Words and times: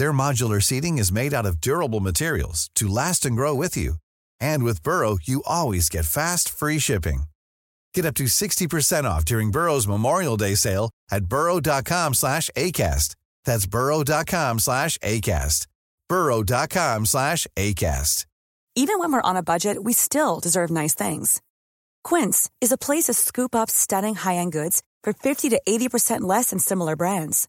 Their 0.00 0.14
modular 0.14 0.62
seating 0.62 0.96
is 0.96 1.12
made 1.12 1.34
out 1.34 1.44
of 1.44 1.60
durable 1.60 2.00
materials 2.00 2.70
to 2.76 2.88
last 2.88 3.26
and 3.26 3.36
grow 3.36 3.54
with 3.54 3.76
you. 3.76 3.96
And 4.40 4.64
with 4.64 4.82
Burrow, 4.82 5.18
you 5.22 5.42
always 5.44 5.90
get 5.90 6.06
fast, 6.06 6.48
free 6.48 6.78
shipping. 6.78 7.24
Get 7.92 8.06
up 8.06 8.14
to 8.14 8.24
60% 8.24 9.04
off 9.04 9.26
during 9.26 9.50
Burrow's 9.50 9.86
Memorial 9.86 10.38
Day 10.38 10.54
sale 10.54 10.88
at 11.10 11.26
burrow.com 11.26 12.14
slash 12.14 12.48
ACAST. 12.56 13.14
That's 13.44 13.66
burrow.com 13.66 14.58
slash 14.60 14.96
ACAST. 15.04 15.66
burrow.com 16.08 17.04
slash 17.04 17.46
ACAST. 17.54 18.24
Even 18.76 19.00
when 19.00 19.12
we're 19.12 19.30
on 19.30 19.36
a 19.36 19.42
budget, 19.42 19.84
we 19.84 19.92
still 19.92 20.40
deserve 20.40 20.70
nice 20.70 20.94
things. 20.94 21.42
Quince 22.04 22.48
is 22.62 22.72
a 22.72 22.78
place 22.78 23.04
to 23.04 23.12
scoop 23.12 23.54
up 23.54 23.68
stunning 23.68 24.14
high-end 24.14 24.52
goods 24.52 24.82
for 25.02 25.12
50 25.12 25.50
to 25.50 25.60
80% 25.68 26.22
less 26.22 26.48
than 26.48 26.58
similar 26.58 26.96
brands. 26.96 27.48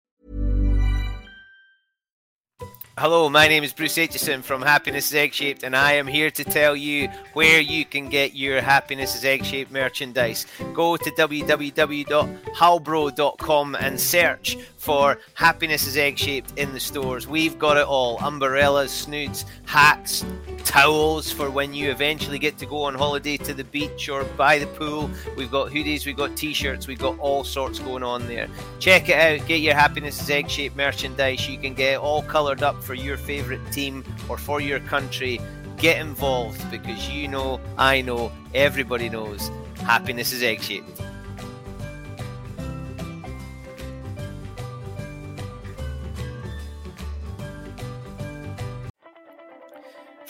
Hello, 3.01 3.25
my 3.31 3.47
name 3.47 3.63
is 3.63 3.73
Bruce 3.73 3.97
Aitchison 3.97 4.43
from 4.43 4.61
Happiness 4.61 5.07
is 5.07 5.15
Egg 5.15 5.33
Shaped, 5.33 5.63
and 5.63 5.75
I 5.75 5.93
am 5.93 6.05
here 6.05 6.29
to 6.29 6.43
tell 6.43 6.75
you 6.75 7.07
where 7.33 7.59
you 7.59 7.83
can 7.83 8.09
get 8.09 8.35
your 8.35 8.61
Happiness 8.61 9.15
is 9.15 9.25
Egg 9.25 9.43
Shaped 9.43 9.71
merchandise. 9.71 10.45
Go 10.75 10.97
to 10.97 11.09
www.halbro.com 11.09 13.75
and 13.75 13.99
search 13.99 14.55
for 14.77 15.17
Happiness 15.33 15.87
is 15.87 15.97
Egg 15.97 16.19
Shaped 16.19 16.55
in 16.59 16.73
the 16.73 16.79
stores. 16.79 17.27
We've 17.27 17.57
got 17.57 17.77
it 17.77 17.87
all 17.87 18.19
umbrellas, 18.19 18.91
snoods, 18.91 19.45
hats, 19.65 20.23
towels 20.63 21.31
for 21.31 21.49
when 21.49 21.73
you 21.73 21.89
eventually 21.91 22.39
get 22.39 22.57
to 22.59 22.65
go 22.65 22.83
on 22.83 22.95
holiday 22.95 23.37
to 23.37 23.53
the 23.53 23.63
beach 23.63 24.09
or 24.09 24.23
by 24.23 24.59
the 24.59 24.67
pool. 24.67 25.09
We've 25.35 25.51
got 25.51 25.69
hoodies, 25.69 26.05
we've 26.05 26.15
got 26.15 26.37
t 26.37 26.53
shirts, 26.53 26.87
we've 26.87 26.99
got 26.99 27.17
all 27.19 27.43
sorts 27.43 27.79
going 27.79 28.03
on 28.03 28.27
there. 28.27 28.47
Check 28.79 29.09
it 29.09 29.15
out, 29.15 29.45
get 29.47 29.61
your 29.61 29.73
Happiness 29.73 30.21
is 30.21 30.29
Egg 30.29 30.49
Shaped 30.49 30.75
merchandise. 30.75 31.49
You 31.49 31.57
can 31.57 31.73
get 31.73 31.93
it 31.93 31.99
all 31.99 32.21
coloured 32.23 32.63
up 32.63 32.81
for 32.91 32.95
your 32.95 33.15
favourite 33.15 33.71
team 33.71 34.03
or 34.27 34.37
for 34.37 34.59
your 34.59 34.81
country. 34.81 35.39
Get 35.77 36.01
involved 36.01 36.59
because 36.69 37.09
you 37.09 37.29
know, 37.29 37.61
I 37.77 38.01
know, 38.01 38.33
everybody 38.53 39.07
knows 39.07 39.49
happiness 39.77 40.33
is 40.33 40.43
egg 40.43 40.61
shaped. 40.61 41.01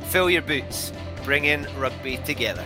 Fill 0.05 0.31
your 0.31 0.41
boots 0.41 0.91
bringing 1.23 1.65
rugby 1.77 2.17
together. 2.17 2.65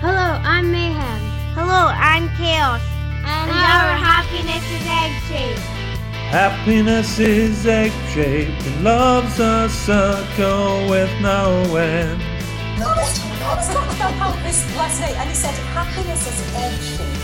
Hello, 0.00 0.40
I'm 0.42 0.70
Mayhem. 0.70 1.20
Hello, 1.54 1.90
I'm 1.94 2.28
Chaos. 2.36 2.82
And, 3.24 3.50
our 3.50 3.96
happiness 3.96 4.64
is 4.70 4.86
egg 4.88 5.12
shaped. 5.28 5.60
Happiness 6.32 7.18
is 7.18 7.66
egg 7.66 7.92
shaped 8.12 8.66
and 8.66 8.84
love's 8.84 9.38
a 9.38 9.68
circle 9.68 10.88
with 10.88 11.10
no 11.20 11.76
end. 11.76 12.22
I 12.80 13.54
was 13.56 13.68
talking 13.68 13.96
about 13.96 14.12
how 14.14 14.32
this 14.42 14.64
last 14.76 15.00
night 15.00 15.14
and 15.14 15.28
he 15.28 15.34
said 15.34 15.54
happiness 15.74 16.26
is 16.26 16.54
egg 16.56 17.21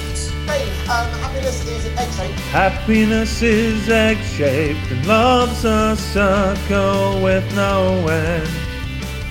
Um, 0.49 1.07
happiness 1.21 1.67
is 1.67 1.87
egg 1.99 2.11
shaped. 2.13 2.41
Happiness 2.49 3.43
is 3.43 3.89
egg 3.91 4.17
shaped 4.25 4.91
and 4.91 5.07
love's 5.07 5.63
a 5.67 5.95
circle 5.95 7.23
with 7.23 7.45
no 7.55 8.09
end. 8.09 8.68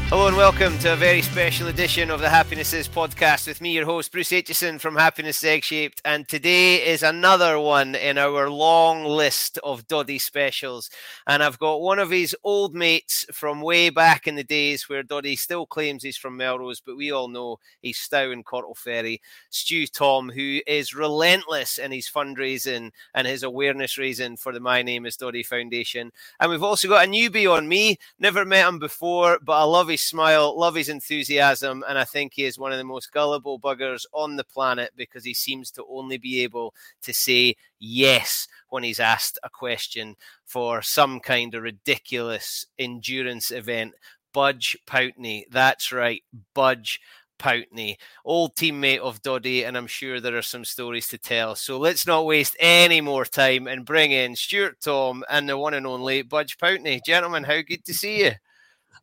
Hello 0.09 0.25
and 0.25 0.37
welcome 0.37 0.79
to 0.79 0.93
a 0.93 0.95
very 0.95 1.21
special 1.21 1.67
edition 1.67 2.09
of 2.09 2.21
the 2.21 2.29
Happinesses 2.29 2.87
podcast 2.87 3.45
with 3.45 3.59
me, 3.59 3.73
your 3.73 3.83
host, 3.83 4.09
Bruce 4.09 4.29
Aitchison 4.29 4.79
from 4.79 4.95
Happiness 4.95 5.43
Egg 5.43 5.65
Shaped. 5.65 6.01
And 6.05 6.25
today 6.25 6.77
is 6.77 7.03
another 7.03 7.59
one 7.59 7.93
in 7.93 8.17
our 8.17 8.49
long 8.49 9.03
list 9.03 9.59
of 9.65 9.85
Doddy 9.85 10.17
specials. 10.17 10.89
And 11.27 11.43
I've 11.43 11.59
got 11.59 11.81
one 11.81 11.99
of 11.99 12.09
his 12.09 12.33
old 12.45 12.73
mates 12.73 13.25
from 13.33 13.59
way 13.59 13.89
back 13.89 14.27
in 14.27 14.35
the 14.35 14.45
days 14.45 14.87
where 14.87 15.03
Doddy 15.03 15.35
still 15.35 15.65
claims 15.65 16.03
he's 16.03 16.15
from 16.15 16.37
Melrose, 16.37 16.79
but 16.79 16.95
we 16.95 17.11
all 17.11 17.27
know 17.27 17.59
he's 17.81 17.97
Stow 17.97 18.31
and 18.31 18.45
Cortle 18.45 18.75
Ferry, 18.75 19.21
Stu 19.49 19.87
Tom, 19.87 20.29
who 20.29 20.61
is 20.65 20.95
relentless 20.95 21.79
in 21.79 21.91
his 21.91 22.09
fundraising 22.09 22.91
and 23.13 23.27
his 23.27 23.43
awareness 23.43 23.97
raising 23.97 24.37
for 24.37 24.53
the 24.53 24.61
My 24.61 24.81
Name 24.83 25.05
is 25.05 25.17
Doddy 25.17 25.43
Foundation. 25.43 26.13
And 26.39 26.49
we've 26.49 26.63
also 26.63 26.87
got 26.87 27.05
a 27.05 27.09
newbie 27.09 27.53
on 27.53 27.67
me, 27.67 27.99
never 28.19 28.45
met 28.45 28.69
him 28.69 28.79
before, 28.79 29.39
but 29.43 29.59
I 29.59 29.63
love 29.63 29.89
his 29.89 29.96
smile, 29.97 30.57
love 30.57 30.75
his 30.75 30.89
enthusiasm, 30.89 31.83
and 31.87 31.97
I 31.97 32.03
think 32.03 32.33
he 32.33 32.45
is 32.45 32.57
one 32.57 32.71
of 32.71 32.77
the 32.77 32.83
most 32.83 33.11
gullible 33.11 33.59
buggers 33.59 34.05
on 34.13 34.35
the 34.35 34.43
planet 34.43 34.91
because 34.95 35.25
he 35.25 35.33
seems 35.33 35.71
to 35.71 35.83
only 35.89 36.17
be 36.17 36.43
able 36.43 36.73
to 37.03 37.13
say 37.13 37.55
yes 37.79 38.47
when 38.69 38.83
he's 38.83 38.99
asked 38.99 39.39
a 39.43 39.49
question 39.49 40.15
for 40.45 40.81
some 40.81 41.19
kind 41.19 41.53
of 41.55 41.63
ridiculous 41.63 42.65
endurance 42.79 43.51
event. 43.51 43.93
Budge 44.33 44.77
Pountney, 44.85 45.43
that's 45.49 45.91
right, 45.91 46.21
Budge 46.53 46.99
Pountney, 47.39 47.97
old 48.25 48.55
teammate 48.55 48.99
of 48.99 49.21
Doddy, 49.21 49.63
and 49.63 49.77
I'm 49.77 49.87
sure 49.87 50.19
there 50.19 50.37
are 50.37 50.41
some 50.41 50.65
stories 50.65 51.07
to 51.09 51.17
tell. 51.17 51.55
So 51.55 51.77
let's 51.77 52.07
not 52.07 52.25
waste 52.25 52.55
any 52.59 53.01
more 53.01 53.25
time 53.25 53.67
and 53.67 53.85
bring 53.85 54.11
in 54.11 54.35
Stuart 54.35 54.77
Tom 54.81 55.23
and 55.29 55.47
the 55.47 55.57
one 55.57 55.73
and 55.73 55.87
only 55.87 56.21
Budge 56.21 56.57
Pountney. 56.57 57.03
Gentlemen, 57.05 57.43
how 57.43 57.61
good 57.61 57.85
to 57.85 57.93
see 57.93 58.25
you. 58.25 58.31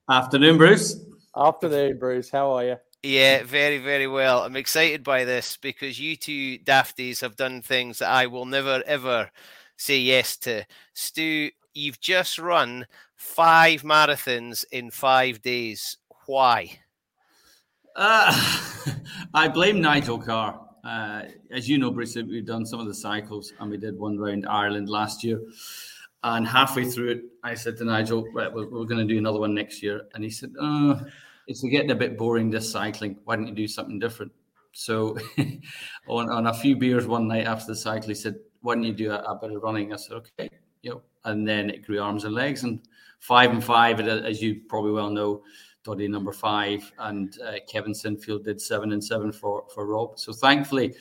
Afternoon, 0.09 0.59
Bruce. 0.59 1.01
Afternoon, 1.35 1.99
Bruce. 1.99 2.29
How 2.29 2.51
are 2.53 2.65
you? 2.65 2.77
Yeah, 3.03 3.43
very, 3.45 3.79
very 3.79 4.07
well. 4.07 4.43
I'm 4.43 4.57
excited 4.57 5.03
by 5.03 5.25
this 5.25 5.57
because 5.57 5.99
you 5.99 6.17
two 6.17 6.59
dafties 6.59 7.23
have 7.23 7.37
done 7.37 7.63
things 7.63 8.01
that 8.01 8.11
I 8.11 8.27
will 8.27 8.45
never, 8.45 8.83
ever 8.87 9.31
say 9.77 9.99
yes 9.99 10.37
to. 10.39 10.65
Stu, 10.93 11.51
you've 11.73 12.01
just 12.01 12.39
run 12.39 12.87
five 13.17 13.83
marathons 13.83 14.65
in 14.73 14.91
five 14.91 15.41
days. 15.41 15.97
Why? 16.27 16.79
Uh, 17.97 18.33
I 19.35 19.49
blame 19.49 19.81
Nigel 19.81 20.19
Carr. 20.19 20.61
uh, 20.85 21.23
as 21.51 21.67
you 21.67 21.79
know, 21.79 21.91
Bruce, 21.91 22.17
we've 22.17 22.45
done 22.45 22.67
some 22.67 22.81
of 22.81 22.87
the 22.87 22.95
cycles, 22.95 23.55
and 23.59 23.71
we 23.71 23.79
did 23.79 23.99
one 23.99 24.19
round 24.19 24.47
Ireland 24.47 24.91
last 24.91 25.25
year. 25.25 25.41
And 26.25 26.47
halfway 26.47 26.85
through 26.87 27.11
it, 27.11 27.23
I 27.43 27.55
said 27.55 27.77
to 27.77 27.85
Nigel, 27.85 28.25
"Right, 28.33 28.53
we're, 28.53 28.67
we're 28.67 28.87
going 28.87 29.07
to 29.07 29.13
do 29.13 29.19
another 29.19 29.39
one 29.39 29.55
next 29.55 29.83
year." 29.83 30.07
And 30.15 30.25
he 30.25 30.31
said, 30.31 30.55
"Oh, 30.59 30.99
it's 31.47 31.63
getting 31.63 31.91
a 31.91 31.95
bit 31.95 32.17
boring 32.17 32.51
this 32.51 32.73
cycling. 32.73 33.19
Why 33.25 33.37
don't 33.37 33.47
you 33.47 33.55
do 33.55 33.69
something 33.69 33.99
different?" 33.99 34.33
So, 34.73 35.19
on, 36.09 36.31
on 36.31 36.47
a 36.47 36.55
few 36.55 36.77
beers 36.77 37.07
one 37.07 37.29
night 37.29 37.47
after 37.47 37.67
the 37.67 37.77
cycle, 37.77 38.09
he 38.09 38.15
said, 38.15 38.37
"Why 38.63 38.75
don't 38.75 38.85
you 38.85 38.95
do 38.95 39.11
a, 39.13 39.19
a 39.19 39.39
bit 39.39 39.55
of 39.55 39.63
running?" 39.63 39.93
I 39.93 39.97
said, 39.97 40.17
"Okay." 40.17 40.49
You 40.81 41.03
and 41.27 41.47
then 41.47 41.69
it 41.69 41.85
grew 41.85 42.01
arms 42.01 42.25
and 42.25 42.35
legs, 42.35 42.65
and 42.65 42.81
five 43.21 43.51
and 43.51 43.63
five, 43.63 44.01
as 44.01 44.41
you 44.41 44.63
probably 44.67 44.93
well 44.93 45.11
know, 45.11 45.43
Doddy 45.83 46.09
number 46.09 46.33
five, 46.33 46.91
and 47.01 47.39
uh, 47.43 47.57
Kevin 47.71 47.93
Sinfield 47.93 48.45
did 48.45 48.61
seven 48.61 48.93
and 48.93 49.05
seven 49.05 49.31
for 49.31 49.65
for 49.75 49.87
Rob. 49.87 50.19
So 50.19 50.33
thankfully, 50.33 50.95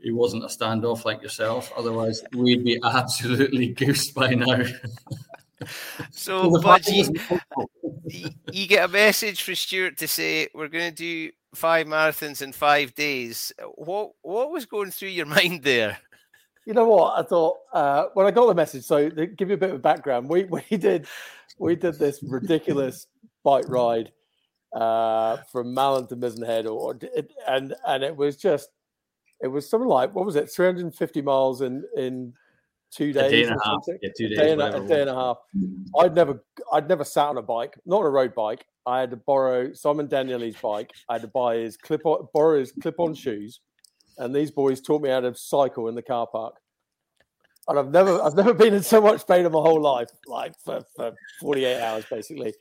he 0.00 0.12
wasn't 0.12 0.44
a 0.44 0.46
standoff 0.46 1.04
like 1.04 1.22
yourself. 1.22 1.72
Otherwise, 1.76 2.22
we'd 2.32 2.64
be 2.64 2.80
absolutely 2.84 3.68
goosed 3.74 4.14
by 4.14 4.30
now. 4.30 4.62
so, 6.10 6.50
Budgie, 6.50 7.08
you 8.52 8.66
get 8.66 8.88
a 8.88 8.92
message 8.92 9.42
from 9.42 9.56
Stuart 9.56 9.98
to 9.98 10.08
say 10.08 10.48
we're 10.54 10.68
going 10.68 10.90
to 10.90 10.96
do 10.96 11.32
five 11.54 11.86
marathons 11.86 12.42
in 12.42 12.52
five 12.52 12.94
days. 12.94 13.52
What 13.74 14.12
what 14.22 14.50
was 14.50 14.66
going 14.66 14.90
through 14.90 15.08
your 15.08 15.26
mind 15.38 15.62
there? 15.62 15.98
You 16.64 16.74
know 16.74 16.86
what? 16.86 17.18
I 17.18 17.26
thought 17.26 17.56
uh, 17.72 18.04
when 18.14 18.26
I 18.26 18.30
got 18.30 18.46
the 18.46 18.54
message. 18.54 18.84
So, 18.84 19.08
to 19.08 19.26
give 19.26 19.48
you 19.48 19.54
a 19.54 19.58
bit 19.58 19.72
of 19.72 19.82
background, 19.82 20.28
we 20.28 20.44
we 20.44 20.62
did 20.70 21.06
we 21.58 21.74
did 21.74 21.98
this 21.98 22.22
ridiculous 22.22 23.06
bike 23.42 23.68
ride 23.68 24.12
uh, 24.72 25.38
from 25.50 25.74
Malin 25.74 26.06
to 26.08 26.16
Mizen 26.16 26.46
Head, 26.46 26.66
or, 26.66 26.94
or 26.94 26.98
and 27.48 27.74
and 27.86 28.04
it 28.04 28.16
was 28.16 28.36
just 28.36 28.68
it 29.40 29.48
was 29.48 29.68
something 29.68 29.88
like 29.88 30.14
what 30.14 30.24
was 30.24 30.36
it, 30.36 30.50
350 30.50 31.22
miles 31.22 31.60
in 31.60 31.84
in 31.96 32.32
two 32.90 33.12
days, 33.12 33.26
a 33.26 33.30
day 33.30 33.42
and 33.44 33.56
a 33.56 33.64
half, 33.64 33.84
yeah, 34.02 34.08
two 34.16 34.28
days, 34.28 34.38
a 34.38 34.42
day, 34.42 34.52
and, 34.52 34.62
a, 34.62 34.86
day 34.86 35.00
and 35.02 35.10
a 35.10 35.14
half. 35.14 35.38
I'd 35.98 36.14
never 36.14 36.44
I'd 36.72 36.88
never 36.88 37.04
sat 37.04 37.26
on 37.26 37.38
a 37.38 37.42
bike, 37.42 37.78
not 37.86 38.02
a 38.02 38.08
road 38.08 38.34
bike. 38.34 38.66
I 38.86 39.00
had 39.00 39.10
to 39.10 39.16
borrow 39.16 39.72
Simon 39.74 40.08
Danielli's 40.08 40.56
bike. 40.56 40.92
I 41.08 41.14
had 41.14 41.22
to 41.22 41.28
buy 41.28 41.56
his 41.56 41.76
clip 41.76 42.06
on, 42.06 42.26
borrow 42.32 42.58
his 42.58 42.72
clip 42.72 42.98
on 42.98 43.14
shoes, 43.14 43.60
and 44.16 44.34
these 44.34 44.50
boys 44.50 44.80
taught 44.80 45.02
me 45.02 45.10
how 45.10 45.20
to 45.20 45.34
cycle 45.34 45.88
in 45.88 45.94
the 45.94 46.02
car 46.02 46.26
park. 46.26 46.54
And 47.68 47.78
I've 47.78 47.90
never 47.90 48.20
I've 48.22 48.34
never 48.34 48.54
been 48.54 48.74
in 48.74 48.82
so 48.82 49.00
much 49.00 49.26
pain 49.26 49.44
in 49.44 49.52
my 49.52 49.60
whole 49.60 49.80
life, 49.80 50.08
like 50.26 50.54
for, 50.64 50.80
for 50.96 51.12
48 51.40 51.80
hours 51.80 52.04
basically. 52.10 52.54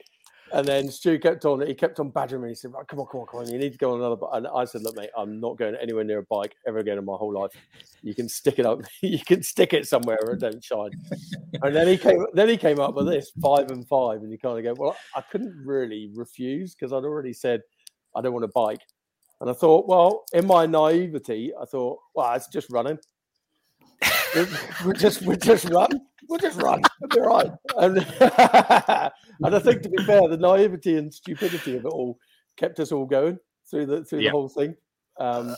And 0.53 0.67
then 0.67 0.89
Stu 0.89 1.19
kept 1.19 1.45
on, 1.45 1.65
he 1.65 1.73
kept 1.73 1.99
on 1.99 2.09
badgering 2.09 2.43
me. 2.43 2.49
He 2.49 2.55
said, 2.55 2.73
right, 2.73 2.87
come 2.87 2.99
on, 2.99 3.07
come 3.07 3.21
on, 3.21 3.27
come 3.27 3.39
on. 3.41 3.49
You 3.51 3.57
need 3.57 3.73
to 3.73 3.77
go 3.77 3.93
on 3.93 3.99
another 3.99 4.15
bike. 4.15 4.29
And 4.33 4.47
I 4.47 4.65
said, 4.65 4.83
look, 4.83 4.95
mate, 4.95 5.09
I'm 5.17 5.39
not 5.39 5.57
going 5.57 5.75
anywhere 5.75 6.03
near 6.03 6.19
a 6.19 6.23
bike 6.23 6.55
ever 6.67 6.79
again 6.79 6.97
in 6.97 7.05
my 7.05 7.15
whole 7.15 7.33
life. 7.33 7.51
You 8.01 8.15
can 8.15 8.29
stick 8.29 8.59
it 8.59 8.65
up. 8.65 8.81
you 9.01 9.19
can 9.19 9.43
stick 9.43 9.73
it 9.73 9.87
somewhere 9.87 10.17
it 10.17 10.39
don't 10.39 10.63
shine. 10.63 10.91
and 11.61 11.75
then 11.75 11.87
he 11.87 11.97
came, 11.97 12.25
then 12.33 12.49
he 12.49 12.57
came 12.57 12.79
up 12.79 12.95
with 12.95 13.07
this 13.07 13.31
five 13.41 13.71
and 13.71 13.87
five. 13.87 14.21
And 14.21 14.31
you 14.31 14.37
kind 14.37 14.57
of 14.57 14.63
go, 14.63 14.81
well, 14.81 14.95
I 15.15 15.21
couldn't 15.21 15.53
really 15.65 16.11
refuse 16.13 16.75
because 16.75 16.93
I'd 16.93 17.03
already 17.03 17.33
said, 17.33 17.61
I 18.15 18.21
don't 18.21 18.33
want 18.33 18.45
a 18.45 18.49
bike. 18.49 18.81
And 19.41 19.49
I 19.49 19.53
thought, 19.53 19.87
well, 19.87 20.23
in 20.33 20.47
my 20.47 20.65
naivety, 20.65 21.51
I 21.61 21.65
thought, 21.65 21.99
well, 22.15 22.33
it's 22.33 22.47
just 22.47 22.71
running 22.71 22.97
we 24.85 24.93
just 24.93 25.21
we 25.21 25.37
just 25.37 25.65
run. 25.65 25.89
We'll 26.27 26.39
just 26.39 26.61
run. 26.61 26.81
It'll 27.01 27.15
be 27.15 27.27
right. 27.27 27.51
And, 27.77 27.97
and 29.39 29.55
I 29.55 29.59
think 29.59 29.81
to 29.83 29.89
be 29.89 30.03
fair, 30.03 30.27
the 30.27 30.37
naivety 30.37 30.97
and 30.97 31.13
stupidity 31.13 31.77
of 31.77 31.85
it 31.85 31.89
all 31.89 32.19
kept 32.57 32.79
us 32.79 32.91
all 32.91 33.05
going 33.05 33.39
through 33.69 33.85
the 33.85 34.03
through 34.03 34.19
yep. 34.19 34.31
the 34.31 34.37
whole 34.37 34.49
thing. 34.49 34.75
Um, 35.19 35.55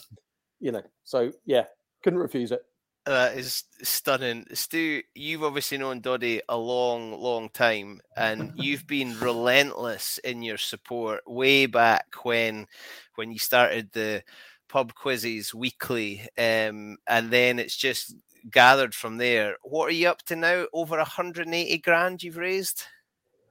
you 0.60 0.71
know, 0.71 0.83
so 1.04 1.31
yeah, 1.45 1.66
couldn't 2.04 2.19
refuse 2.19 2.51
it. 2.51 2.62
That 3.06 3.38
is 3.38 3.63
stunning. 3.81 4.45
Stu, 4.54 5.01
you've 5.15 5.44
obviously 5.44 5.77
known 5.77 6.01
Doddy 6.01 6.42
a 6.48 6.57
long, 6.57 7.19
long 7.19 7.50
time, 7.50 8.01
and 8.15 8.54
you've 8.56 8.86
been 8.86 9.18
relentless 9.19 10.19
in 10.19 10.44
your 10.44 10.57
support 10.57 11.22
way 11.25 11.65
back 11.65 12.06
when 12.24 12.68
when 13.15 13.31
you 13.31 13.39
started 13.39 13.89
the 13.94 14.22
pub 14.68 14.94
quizzes 14.94 15.54
weekly. 15.54 16.22
Um, 16.38 16.98
and 17.07 17.31
then 17.31 17.57
it's 17.57 17.75
just 17.75 18.15
gathered 18.51 18.94
from 18.94 19.18
there. 19.18 19.57
What 19.63 19.88
are 19.88 19.94
you 19.94 20.09
up 20.09 20.21
to 20.24 20.36
now? 20.36 20.65
Over 20.74 20.97
180 20.97 21.77
grand 21.80 22.24
you've 22.24 22.38
raised? 22.38 22.83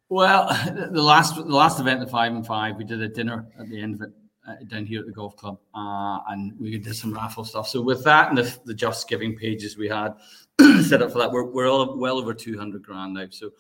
Well, 0.09 0.49
the 0.91 1.03
last 1.03 1.37
the 1.37 1.43
last 1.45 1.81
event, 1.81 2.01
the 2.01 2.07
five 2.07 2.33
and 2.33 2.47
five, 2.47 2.77
we 2.77 2.85
did 2.85 3.03
a 3.03 3.09
dinner 3.09 3.47
at 3.59 3.69
the 3.69 3.81
end 3.81 3.95
of 3.95 4.03
it 4.03 4.13
uh, 4.49 4.55
down 4.69 4.87
here 4.87 5.01
at 5.01 5.07
the 5.07 5.13
golf 5.13 5.37
club, 5.37 5.59
uh, 5.75 6.21
and 6.29 6.59
we 6.59 6.79
did 6.79 6.97
some 6.97 7.13
raffle 7.13 7.45
stuff. 7.45 7.69
So 7.69 7.83
with 7.83 8.05
that 8.05 8.29
and 8.31 8.39
the, 8.39 8.59
the 8.65 8.75
Just 8.75 9.09
Giving 9.09 9.37
pages 9.37 9.77
we 9.77 9.89
had 9.89 10.15
set 10.85 11.03
up 11.03 11.13
for 11.13 11.19
that, 11.19 11.31
we're 11.31 11.45
we're 11.45 11.69
all 11.69 11.97
well 11.97 12.19
over 12.19 12.33
200 12.33 12.83
grand 12.83 13.15
now. 13.15 13.27
So 13.31 13.51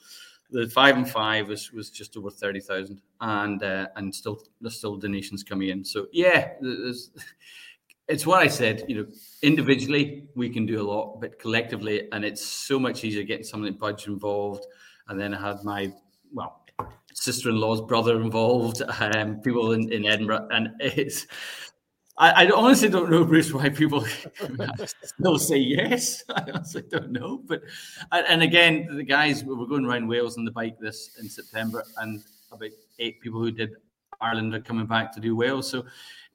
the 0.51 0.69
five 0.69 0.97
and 0.97 1.09
five 1.09 1.49
was 1.49 1.73
was 1.73 1.91
just 1.91 2.17
over 2.17 2.31
30,000, 2.31 3.01
and 3.21 3.63
uh, 3.63 3.89
and 3.97 4.15
still 4.15 4.43
there's 4.61 4.79
still 4.79 4.97
donations 4.97 5.45
coming 5.45 5.69
in. 5.69 5.85
So 5.85 6.07
yeah, 6.13 6.53
there's 6.61 7.11
it's 8.09 8.27
what 8.27 8.41
I 8.41 8.49
said. 8.49 8.85
You 8.89 8.97
know, 8.97 9.07
individually 9.43 10.27
we 10.35 10.49
can 10.49 10.67
do 10.67 10.81
a 10.81 10.87
lot, 10.87 11.21
but 11.21 11.39
collectively, 11.39 12.09
and 12.13 12.25
it's 12.25 12.45
so 12.45 12.79
much 12.79 13.05
easier 13.05 13.23
getting 13.23 13.45
someone 13.45 13.71
like 13.71 13.79
Budge 13.79 14.07
involved. 14.07 14.67
And 15.09 15.21
then 15.21 15.35
I 15.35 15.49
had 15.49 15.63
my 15.65 15.93
well 16.33 16.65
sister-in-law's 17.15 17.83
brother 17.83 18.21
involved, 18.21 18.83
um, 19.01 19.41
people 19.41 19.73
in, 19.73 19.93
in 19.93 20.07
Edinburgh, 20.07 20.49
and 20.51 20.71
it's. 20.81 21.27
I, 22.21 22.47
I 22.47 22.51
honestly 22.51 22.89
don't 22.89 23.11
know, 23.11 23.25
Bruce, 23.25 23.53
why 23.53 23.69
people 23.69 24.05
still 25.05 25.39
say 25.39 25.59
yes. 25.59 26.25
I 26.35 26.51
honestly 26.53 26.83
don't 26.83 27.13
know, 27.13 27.43
but 27.47 27.63
and 28.11 28.43
again, 28.43 28.89
the 28.91 29.05
guys 29.05 29.45
we're 29.45 29.67
going 29.67 29.85
around 29.85 30.09
Wales 30.09 30.37
on 30.37 30.45
the 30.45 30.51
bike 30.51 30.79
this 30.81 31.11
in 31.21 31.29
September, 31.29 31.85
and 31.99 32.23
about 32.51 32.71
eight 32.99 33.21
people 33.21 33.41
who 33.41 33.53
did 33.53 33.71
Ireland 34.21 34.55
are 34.55 34.61
coming 34.61 34.87
back 34.87 35.13
to 35.13 35.21
do 35.21 35.37
Wales. 35.37 35.71
So 35.71 35.85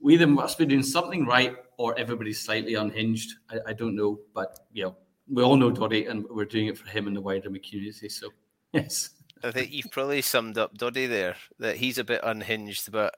we 0.04 0.14
either 0.16 0.28
must 0.28 0.58
be 0.58 0.66
doing 0.66 0.84
something 0.84 1.26
right 1.26 1.56
or 1.78 1.98
everybody's 1.98 2.40
slightly 2.40 2.76
unhinged. 2.76 3.36
I, 3.50 3.70
I 3.70 3.74
don't 3.74 3.96
know, 3.96 4.20
but 4.36 4.60
you 4.74 4.84
know, 4.84 4.98
we 5.32 5.42
all 5.42 5.56
know 5.56 5.72
Doddy, 5.72 6.06
and 6.06 6.26
we're 6.30 6.46
doing 6.46 6.68
it 6.68 6.78
for 6.78 6.88
him 6.90 7.08
and 7.08 7.16
the 7.16 7.22
wider 7.22 7.50
community. 7.50 8.10
So, 8.10 8.30
yes. 8.74 9.12
I 9.44 9.52
think 9.52 9.72
you've 9.72 9.92
probably 9.92 10.22
summed 10.22 10.58
up 10.58 10.78
Doddy 10.78 11.08
there 11.08 11.36
that 11.60 11.78
he's 11.78 11.98
a 11.98 12.04
bit 12.04 12.20
unhinged, 12.22 12.92
but 12.92 13.16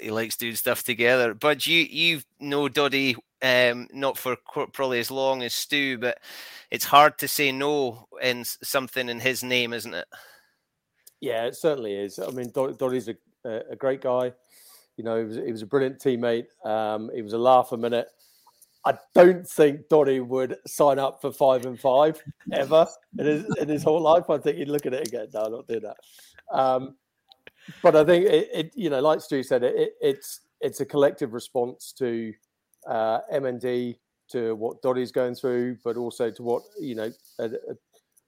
he 0.00 0.10
likes 0.10 0.36
doing 0.36 0.54
stuff 0.54 0.84
together. 0.84 1.34
But 1.34 1.66
you 1.66 1.78
you 1.78 2.22
know 2.38 2.68
Doddy 2.68 3.16
um, 3.42 3.88
not 3.92 4.16
for 4.16 4.36
probably 4.72 5.00
as 5.00 5.10
long 5.10 5.42
as 5.42 5.52
Stu, 5.52 5.98
but 5.98 6.18
it's 6.70 6.84
hard 6.84 7.18
to 7.18 7.28
say 7.28 7.50
no 7.50 8.06
in 8.22 8.44
something 8.44 9.08
in 9.08 9.20
his 9.20 9.42
name, 9.42 9.72
isn't 9.72 9.94
it? 9.94 10.06
Yeah, 11.20 11.44
it 11.46 11.56
certainly 11.56 11.94
is. 11.94 12.18
I 12.18 12.30
mean, 12.30 12.50
Doddy's 12.52 13.08
a, 13.08 13.16
a 13.44 13.76
great 13.76 14.00
guy. 14.00 14.32
You 14.96 15.04
know, 15.04 15.18
he 15.18 15.24
was, 15.24 15.36
he 15.36 15.52
was 15.52 15.62
a 15.62 15.66
brilliant 15.66 15.98
teammate. 15.98 16.46
Um, 16.64 17.10
he 17.14 17.22
was 17.22 17.32
a 17.32 17.38
laugh 17.38 17.72
a 17.72 17.76
minute. 17.76 18.08
I 18.86 18.98
don't 19.14 19.46
think 19.48 19.88
Doddy 19.88 20.20
would 20.20 20.56
sign 20.66 20.98
up 20.98 21.20
for 21.20 21.32
five 21.32 21.64
and 21.64 21.80
five 21.80 22.22
ever 22.52 22.86
in 23.18 23.26
his, 23.26 23.56
in 23.56 23.68
his 23.68 23.82
whole 23.82 24.00
life. 24.00 24.28
I 24.28 24.38
think 24.38 24.58
he'd 24.58 24.68
look 24.68 24.86
at 24.86 24.92
it 24.92 25.08
again. 25.08 25.28
No, 25.32 25.48
not 25.48 25.66
do 25.66 25.80
that. 25.80 25.96
Um, 26.52 26.96
but 27.82 27.96
I 27.96 28.04
think 28.04 28.26
it, 28.26 28.48
it, 28.52 28.72
you 28.74 28.90
know, 28.90 29.00
like 29.00 29.20
Stu 29.20 29.42
said, 29.42 29.62
it, 29.62 29.94
it's 30.00 30.40
it's 30.60 30.80
a 30.80 30.86
collective 30.86 31.32
response 31.32 31.92
to 31.98 32.32
uh, 32.86 33.20
MND, 33.32 33.96
to 34.30 34.54
what 34.54 34.82
Doddy's 34.82 35.12
going 35.12 35.34
through, 35.34 35.78
but 35.82 35.96
also 35.96 36.30
to 36.30 36.42
what 36.42 36.62
you 36.78 36.94
know 36.94 37.10
a, 37.38 37.50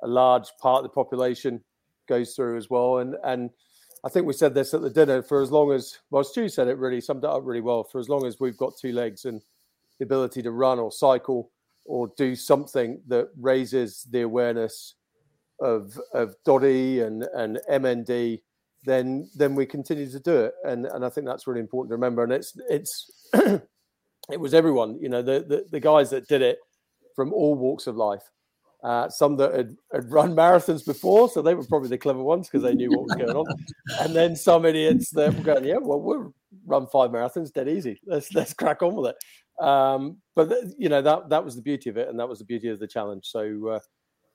a 0.02 0.06
large 0.06 0.48
part 0.60 0.78
of 0.78 0.84
the 0.84 0.94
population 0.94 1.62
goes 2.08 2.34
through 2.34 2.56
as 2.56 2.70
well. 2.70 2.98
And 2.98 3.16
and 3.24 3.50
I 4.06 4.08
think 4.08 4.24
we 4.24 4.34
said 4.34 4.54
this 4.54 4.72
at 4.72 4.82
the 4.82 4.90
dinner 4.90 5.20
for 5.20 5.42
as 5.42 5.50
long 5.50 5.72
as, 5.72 5.98
well, 6.10 6.22
Stu 6.22 6.48
said 6.48 6.68
it 6.68 6.78
really, 6.78 7.00
summed 7.00 7.24
it 7.24 7.30
up 7.30 7.42
really 7.44 7.60
well. 7.60 7.82
For 7.82 7.98
as 7.98 8.08
long 8.08 8.24
as 8.24 8.38
we've 8.38 8.56
got 8.56 8.76
two 8.76 8.92
legs 8.92 9.24
and 9.24 9.42
the 9.98 10.04
ability 10.04 10.42
to 10.42 10.52
run 10.52 10.78
or 10.78 10.92
cycle 10.92 11.50
or 11.84 12.12
do 12.16 12.36
something 12.36 13.02
that 13.08 13.30
raises 13.36 14.06
the 14.08 14.22
awareness 14.22 14.94
of 15.60 15.98
of 16.14 16.36
Doddy 16.44 17.00
and, 17.00 17.26
and 17.34 17.58
MND, 17.68 18.42
then 18.84 19.28
then 19.34 19.56
we 19.56 19.66
continue 19.66 20.08
to 20.08 20.20
do 20.20 20.36
it. 20.36 20.54
And 20.64 20.86
and 20.86 21.04
I 21.04 21.08
think 21.08 21.26
that's 21.26 21.48
really 21.48 21.60
important 21.60 21.90
to 21.90 21.96
remember. 21.96 22.22
And 22.22 22.32
it's 22.32 22.56
it's 22.70 23.10
it 23.34 24.38
was 24.38 24.54
everyone, 24.54 25.00
you 25.00 25.08
know, 25.08 25.22
the, 25.22 25.44
the, 25.48 25.66
the 25.72 25.80
guys 25.80 26.10
that 26.10 26.28
did 26.28 26.42
it 26.42 26.58
from 27.16 27.32
all 27.32 27.56
walks 27.56 27.88
of 27.88 27.96
life 27.96 28.30
uh, 28.86 29.08
some 29.08 29.36
that 29.36 29.52
had, 29.52 29.76
had, 29.92 30.12
run 30.12 30.32
marathons 30.36 30.86
before, 30.86 31.28
so 31.28 31.42
they 31.42 31.56
were 31.56 31.64
probably 31.64 31.88
the 31.88 31.98
clever 31.98 32.22
ones 32.22 32.46
because 32.46 32.62
they 32.62 32.72
knew 32.72 32.88
what 32.88 33.02
was 33.02 33.16
going 33.16 33.36
on. 33.36 33.44
and 34.00 34.14
then 34.14 34.36
some 34.36 34.64
idiots 34.64 35.10
that 35.10 35.34
were 35.34 35.42
going, 35.42 35.64
"Yeah, 35.64 35.78
well, 35.80 36.00
we'll 36.00 36.32
run 36.64 36.86
five 36.86 37.10
marathons, 37.10 37.52
dead 37.52 37.68
easy. 37.68 38.00
Let's 38.06 38.32
let's 38.32 38.54
crack 38.54 38.82
on 38.84 38.94
with 38.94 39.10
it." 39.10 39.64
Um, 39.64 40.18
but 40.36 40.52
you 40.78 40.88
know 40.88 41.02
that 41.02 41.30
that 41.30 41.44
was 41.44 41.56
the 41.56 41.62
beauty 41.62 41.90
of 41.90 41.96
it, 41.96 42.08
and 42.08 42.20
that 42.20 42.28
was 42.28 42.38
the 42.38 42.44
beauty 42.44 42.68
of 42.68 42.78
the 42.78 42.86
challenge. 42.86 43.26
So 43.26 43.68
uh, 43.70 43.80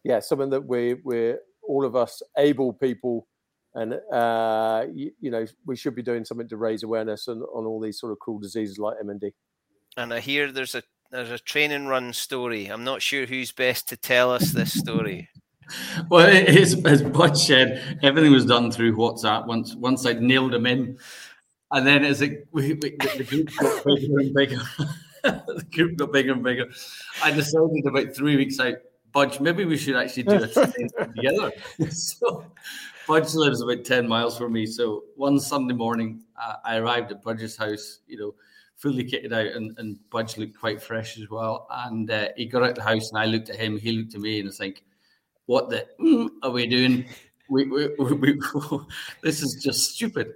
yeah, 0.04 0.20
something 0.20 0.50
that 0.50 0.66
we 0.66 0.96
we're 0.96 1.40
all 1.66 1.86
of 1.86 1.96
us 1.96 2.22
able 2.38 2.74
people, 2.74 3.30
and 3.76 3.94
uh, 4.12 4.86
you, 4.94 5.12
you, 5.22 5.32
know 5.32 5.46
we 5.66 5.78
should 5.78 5.96
be 5.96 6.04
doing 6.04 6.26
something 6.26 6.50
to 6.50 6.58
raise 6.58 6.84
awareness 6.84 7.30
on, 7.30 7.38
on 7.38 7.66
all 7.66 7.80
these 7.80 8.02
sort 8.02 8.12
of 8.12 8.20
cruel 8.20 8.40
diseases 8.40 8.78
like 8.78 8.98
MND. 9.02 9.32
And 9.96 10.14
I 10.14 10.20
hear 10.20 10.52
there's 10.52 10.76
a 10.76 10.84
there's 11.12 11.30
a 11.30 11.38
training 11.38 11.88
run 11.88 12.14
story. 12.14 12.68
I'm 12.68 12.84
not 12.84 13.02
sure 13.02 13.26
who's 13.26 13.52
best 13.52 13.90
to 13.90 13.98
tell 13.98 14.32
us 14.32 14.52
this 14.52 14.78
story. 14.78 15.30
well, 16.10 16.26
as, 16.26 16.84
as 16.86 17.02
Bud 17.02 17.38
said, 17.38 18.00
everything 18.02 18.32
was 18.32 18.46
done 18.46 18.72
through 18.72 18.96
WhatsApp. 18.96 19.46
Once 19.46 19.76
once 19.76 20.06
I'd 20.06 20.22
nailed 20.22 20.54
him 20.54 20.66
in, 20.66 20.98
and 21.72 21.86
then 21.86 22.06
as 22.06 22.22
it 22.22 22.48
we, 22.52 22.74
we, 22.74 22.96
the 23.18 23.26
group 23.28 23.50
got 23.60 23.86
bigger 23.86 24.20
and 24.20 24.34
bigger, 24.34 24.62
the 25.24 25.66
group 25.72 25.98
got 25.98 26.12
bigger 26.12 26.32
and 26.34 26.44
bigger. 26.44 26.66
I 27.22 27.32
decided 27.32 27.86
about 27.86 28.16
three 28.16 28.38
weeks 28.38 28.60
out, 28.60 28.76
Budge, 29.12 29.40
maybe 29.40 29.66
we 29.66 29.78
should 29.78 29.98
actually 29.98 30.24
do 30.24 30.44
a 30.44 30.48
training 30.48 30.90
together. 30.98 31.52
so 31.90 32.46
Budge 33.08 33.34
lives 33.34 33.62
about 33.62 33.84
ten 33.84 34.08
miles 34.08 34.38
from 34.38 34.54
me. 34.54 34.66
So 34.66 35.04
one 35.16 35.40
Sunday 35.40 35.76
morning, 35.76 36.24
uh, 36.42 36.56
I 36.64 36.78
arrived 36.78 37.12
at 37.12 37.22
Budge's 37.22 37.58
house. 37.58 38.00
You 38.08 38.18
know 38.18 38.36
fully 38.82 39.04
kitted 39.04 39.32
out, 39.32 39.56
and, 39.56 39.78
and 39.78 39.98
Budge 40.10 40.38
looked 40.38 40.60
quite 40.60 40.82
fresh 40.82 41.20
as 41.20 41.30
well. 41.30 41.68
And 41.70 42.10
uh, 42.10 42.30
he 42.36 42.48
got 42.48 42.64
out 42.64 42.76
the 42.76 42.84
house, 42.84 43.12
and 43.12 43.20
I 43.20 43.26
looked 43.26 43.50
at 43.50 43.56
him, 43.56 43.78
he 43.78 43.92
looked 43.92 44.16
at 44.16 44.22
me, 44.22 44.40
and 44.40 44.50
it's 44.50 44.60
like, 44.60 44.84
what 45.46 45.70
the 45.70 45.88
mm, 46.00 46.30
are 46.44 46.52
we 46.52 46.66
doing? 46.66 47.06
We, 47.50 47.66
we, 47.66 47.90
we, 48.00 48.14
we 48.14 48.40
this 49.22 49.42
is 49.42 49.62
just 49.64 49.96
stupid. 49.96 50.34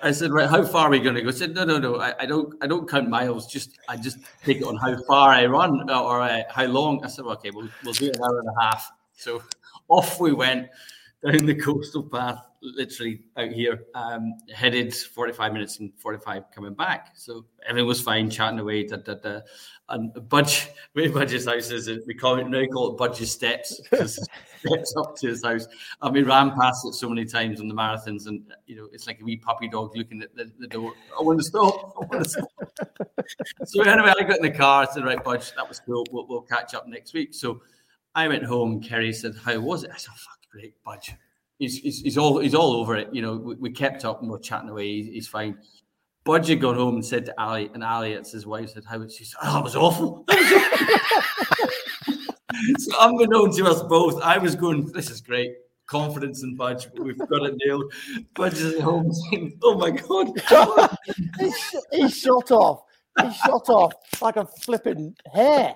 I 0.00 0.12
said, 0.12 0.30
right, 0.30 0.48
how 0.48 0.64
far 0.64 0.86
are 0.86 0.90
we 0.90 1.00
going 1.00 1.16
to 1.16 1.22
go? 1.22 1.28
I 1.28 1.32
said, 1.32 1.54
no, 1.54 1.64
no, 1.64 1.78
no, 1.78 2.00
I, 2.00 2.14
I, 2.20 2.26
don't, 2.26 2.54
I 2.62 2.68
don't 2.68 2.88
count 2.88 3.08
miles. 3.08 3.48
Just, 3.48 3.78
I 3.88 3.96
just 3.96 4.18
take 4.44 4.58
it 4.58 4.64
on 4.64 4.76
how 4.76 4.96
far 5.08 5.30
I 5.30 5.46
run 5.46 5.90
or 5.90 6.20
uh, 6.20 6.42
how 6.50 6.66
long. 6.66 7.04
I 7.04 7.08
said, 7.08 7.24
okay, 7.24 7.50
we'll, 7.50 7.68
we'll 7.84 7.94
do 7.94 8.06
an 8.06 8.22
hour 8.22 8.38
and 8.38 8.48
a 8.48 8.62
half. 8.62 8.92
So 9.14 9.42
off 9.88 10.20
we 10.20 10.32
went 10.32 10.68
down 11.24 11.46
the 11.46 11.54
coastal 11.54 12.04
path, 12.04 12.46
literally 12.62 13.22
out 13.36 13.50
here, 13.50 13.84
um, 13.94 14.34
headed 14.54 14.94
45 14.94 15.52
minutes 15.52 15.78
and 15.78 15.92
45 15.98 16.44
coming 16.54 16.74
back. 16.74 17.12
So 17.14 17.44
everything 17.66 17.86
was 17.86 18.00
fine, 18.00 18.30
chatting 18.30 18.58
away. 18.58 18.84
Da, 18.84 18.96
da, 18.96 19.14
da. 19.14 19.40
And 19.88 20.12
Budge, 20.28 20.68
where 20.92 21.10
Budge's 21.10 21.46
house 21.46 21.70
is, 21.70 21.88
we 22.06 22.14
call 22.14 22.38
it 22.38 22.48
now 22.48 22.64
call 22.66 22.92
it 22.92 22.98
Budge's 22.98 23.30
steps 23.30 23.80
steps 23.90 24.94
up 24.96 25.16
to 25.16 25.28
his 25.28 25.44
house. 25.44 25.66
And 26.02 26.14
we 26.14 26.22
ran 26.22 26.50
past 26.58 26.86
it 26.86 26.94
so 26.94 27.08
many 27.08 27.24
times 27.24 27.60
on 27.60 27.68
the 27.68 27.74
marathons, 27.74 28.26
and 28.26 28.42
you 28.66 28.76
know, 28.76 28.88
it's 28.92 29.06
like 29.06 29.20
a 29.20 29.24
wee 29.24 29.36
puppy 29.36 29.68
dog 29.68 29.96
looking 29.96 30.22
at 30.22 30.34
the, 30.34 30.50
the 30.58 30.66
door. 30.66 30.92
I 31.18 31.22
want 31.22 31.38
to 31.38 31.44
stop. 31.44 31.94
I 31.96 32.04
want 32.06 32.24
to 32.24 32.28
stop. 32.28 32.48
so 33.64 33.82
anyway, 33.82 34.12
I 34.18 34.24
got 34.24 34.38
in 34.38 34.42
the 34.42 34.50
car. 34.50 34.82
I 34.82 34.92
said, 34.92 35.04
"Right, 35.04 35.22
Budge, 35.22 35.54
that 35.54 35.68
was 35.68 35.80
cool. 35.80 36.06
We'll, 36.10 36.26
we'll 36.26 36.42
catch 36.42 36.74
up 36.74 36.86
next 36.86 37.14
week." 37.14 37.34
So 37.34 37.62
I 38.14 38.28
went 38.28 38.44
home. 38.44 38.82
Kerry 38.82 39.12
said, 39.12 39.36
"How 39.42 39.58
was 39.58 39.84
it?" 39.84 39.90
I 39.92 39.96
said, 39.96 40.12
"Fuck, 40.14 40.38
great, 40.50 40.74
Budge." 40.84 41.14
He's, 41.58 41.78
he's, 41.78 42.00
he's 42.02 42.18
all 42.18 42.38
he's 42.38 42.54
all 42.54 42.72
over 42.74 42.96
it. 42.96 43.08
You 43.12 43.22
know, 43.22 43.36
we, 43.36 43.54
we 43.56 43.70
kept 43.70 44.04
up 44.04 44.22
and 44.22 44.30
we're 44.30 44.38
chatting 44.38 44.68
away. 44.68 45.02
He's, 45.02 45.06
he's 45.06 45.28
fine. 45.28 45.58
Budgie 46.28 46.60
got 46.60 46.76
home 46.76 46.96
and 46.96 47.04
said 47.04 47.24
to 47.24 47.40
Ali, 47.40 47.70
and 47.72 47.82
Ali, 47.82 48.12
it's 48.12 48.32
his 48.32 48.46
wife, 48.46 48.70
said, 48.70 48.84
How 48.84 48.98
was 48.98 49.16
she 49.16 49.24
said, 49.24 49.38
Oh, 49.42 49.54
that 49.54 49.64
was 49.64 49.74
awful. 49.74 50.26
so 52.78 53.00
unbeknown 53.00 53.50
to 53.56 53.64
us 53.64 53.82
both, 53.84 54.20
I 54.22 54.36
was 54.36 54.54
going, 54.54 54.92
This 54.92 55.10
is 55.10 55.22
great. 55.22 55.54
Confidence 55.86 56.42
in 56.42 56.54
Budge. 56.54 56.88
We've 56.98 57.16
got 57.16 57.46
it 57.46 57.54
nailed. 57.64 57.90
Budge 58.34 58.54
is 58.54 58.74
at 58.74 58.80
home 58.82 59.10
saying, 59.30 59.58
Oh 59.62 59.78
my 59.78 59.90
God. 59.90 60.28
he, 61.38 61.50
he 61.92 62.10
shot 62.10 62.50
off. 62.50 62.82
He 63.22 63.32
shot 63.32 63.70
off 63.70 63.94
like 64.20 64.36
a 64.36 64.44
flipping 64.44 65.16
hare. 65.32 65.74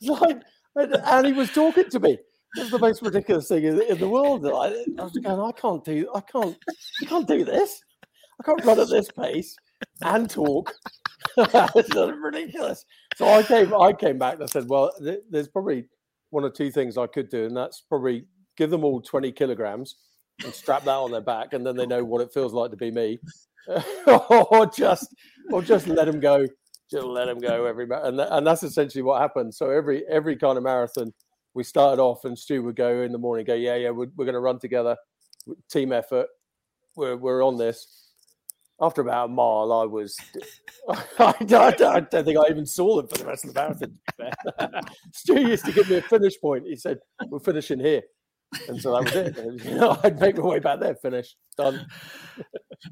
Like, 0.00 0.42
and 0.76 1.26
he 1.26 1.32
was 1.32 1.50
talking 1.50 1.90
to 1.90 1.98
me. 1.98 2.18
It's 2.56 2.70
the 2.70 2.78
most 2.78 3.02
ridiculous 3.02 3.48
thing 3.48 3.64
in, 3.64 3.80
in 3.82 3.98
the 3.98 4.08
world. 4.08 4.46
I, 4.46 4.50
I 4.98 5.04
was 5.04 5.12
going, 5.12 5.40
I 5.40 5.52
can't 5.52 5.84
do, 5.84 6.10
I 6.14 6.20
can't, 6.20 6.56
I 7.02 7.04
can't 7.04 7.28
do 7.28 7.44
this. 7.44 7.80
I 8.40 8.44
can't 8.44 8.64
run 8.64 8.80
at 8.80 8.88
this 8.88 9.10
pace 9.10 9.54
and 10.02 10.28
talk. 10.30 10.72
it's 11.36 11.94
ridiculous. 11.94 12.84
So 13.16 13.28
I 13.28 13.42
came, 13.42 13.74
I 13.74 13.92
came 13.92 14.18
back 14.18 14.34
and 14.34 14.44
I 14.44 14.46
said, 14.46 14.68
well, 14.68 14.92
th- 15.02 15.20
there's 15.30 15.48
probably 15.48 15.86
one 16.30 16.44
or 16.44 16.50
two 16.50 16.70
things 16.70 16.96
I 16.96 17.06
could 17.06 17.28
do, 17.28 17.46
and 17.46 17.56
that's 17.56 17.82
probably 17.88 18.26
give 18.56 18.70
them 18.70 18.84
all 18.84 19.00
20 19.00 19.32
kilograms 19.32 19.96
and 20.44 20.52
strap 20.54 20.84
that 20.84 20.90
on 20.90 21.10
their 21.10 21.20
back, 21.20 21.52
and 21.52 21.66
then 21.66 21.76
they 21.76 21.86
know 21.86 22.04
what 22.04 22.20
it 22.20 22.32
feels 22.32 22.52
like 22.52 22.70
to 22.70 22.76
be 22.76 22.90
me, 22.90 23.18
or 24.06 24.66
just, 24.66 25.14
or 25.50 25.62
just 25.62 25.88
let 25.88 26.06
them 26.06 26.20
go, 26.20 26.46
just 26.90 27.06
let 27.06 27.26
them 27.26 27.38
go 27.38 27.64
every, 27.64 27.86
and 27.90 28.20
and 28.20 28.46
that's 28.46 28.62
essentially 28.62 29.02
what 29.02 29.20
happened. 29.20 29.54
So 29.54 29.70
every 29.70 30.04
every 30.08 30.36
kind 30.36 30.56
of 30.56 30.64
marathon, 30.64 31.12
we 31.58 31.64
started 31.64 32.00
off, 32.00 32.24
and 32.24 32.38
Stu 32.38 32.62
would 32.62 32.76
go 32.76 33.02
in 33.02 33.12
the 33.12 33.18
morning, 33.18 33.44
go, 33.44 33.54
yeah, 33.54 33.74
yeah, 33.74 33.90
we're, 33.90 34.06
we're 34.16 34.24
going 34.24 34.34
to 34.34 34.40
run 34.40 34.58
together, 34.58 34.96
team 35.70 35.92
effort, 35.92 36.28
we're 36.96 37.16
we're 37.16 37.44
on 37.44 37.58
this 37.58 38.08
after 38.80 39.00
about 39.00 39.28
a 39.28 39.32
mile, 39.32 39.72
I 39.72 39.84
was. 39.84 40.16
I, 41.18 41.34
don't, 41.44 41.82
I, 41.82 42.00
don't 42.00 42.24
think 42.24 42.38
I 42.38 42.48
even 42.48 42.64
saw 42.64 42.96
them 42.96 43.08
for 43.08 43.18
the 43.18 43.24
rest 43.24 43.44
of 43.44 43.54
the 43.54 43.60
marathon. 43.60 44.82
Stu 45.12 45.40
used 45.40 45.64
to 45.64 45.72
give 45.72 45.90
me 45.90 45.96
a 45.96 46.02
finish 46.02 46.40
point. 46.40 46.64
He 46.66 46.76
said, 46.76 46.98
"We're 47.26 47.40
finishing 47.40 47.80
here," 47.80 48.02
and 48.68 48.80
so 48.80 48.92
that 48.92 49.04
was 49.04 49.14
it. 49.14 49.38
And, 49.38 49.64
you 49.64 49.74
know, 49.74 49.98
I'd 50.04 50.20
make 50.20 50.36
my 50.36 50.44
way 50.44 50.58
back 50.58 50.80
there, 50.80 50.94
finish, 50.94 51.36
done. 51.56 51.86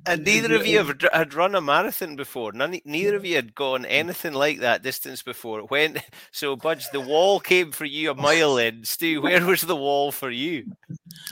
and 0.07 0.25
neither 0.25 0.55
of 0.55 0.67
you 0.67 0.79
have 0.79 1.01
had 1.13 1.35
run 1.35 1.55
a 1.55 1.61
marathon 1.61 2.17
before. 2.17 2.53
None, 2.53 2.81
neither 2.85 3.17
of 3.17 3.25
you 3.25 3.37
had 3.37 3.55
gone 3.55 3.87
anything 3.87 4.35
like 4.35 4.61
that 4.61 4.83
distance 4.83 5.23
before. 5.23 5.63
When 5.63 6.01
so, 6.31 6.57
Budge, 6.57 6.91
the 6.91 7.01
wall 7.01 7.41
came 7.41 7.73
for 7.73 7.87
you 7.87 8.11
a 8.11 8.15
mile 8.15 8.59
in. 8.59 8.85
Stu, 8.85 9.23
where 9.23 9.45
was 9.45 9.63
the 9.63 9.77
wall 9.77 10.13
for 10.13 10.31
you? 10.31 10.65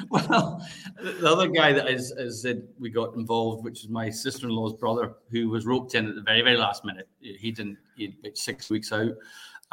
Well, 0.09 0.67
the 1.03 1.31
other 1.31 1.49
guy 1.49 1.73
that 1.73 1.89
is, 1.89 2.11
is 2.13 2.41
said 2.41 2.63
we 2.79 2.91
got 2.91 3.15
involved, 3.15 3.65
which 3.65 3.85
is 3.85 3.91
my 3.91 4.09
sister-in-law's 4.11 4.75
brother, 4.75 5.15
who 5.31 5.51
was 5.51 5.67
roped 5.67 5.95
in 5.95 6.09
at 6.09 6.15
the 6.15 6.23
very, 6.23 6.43
very 6.43 6.57
last 6.57 6.85
minute. 6.85 7.09
He 7.21 7.51
didn't. 7.51 7.79
He 7.97 8.17
about 8.21 8.39
six 8.39 8.71
weeks 8.71 8.91
out. 8.93 9.13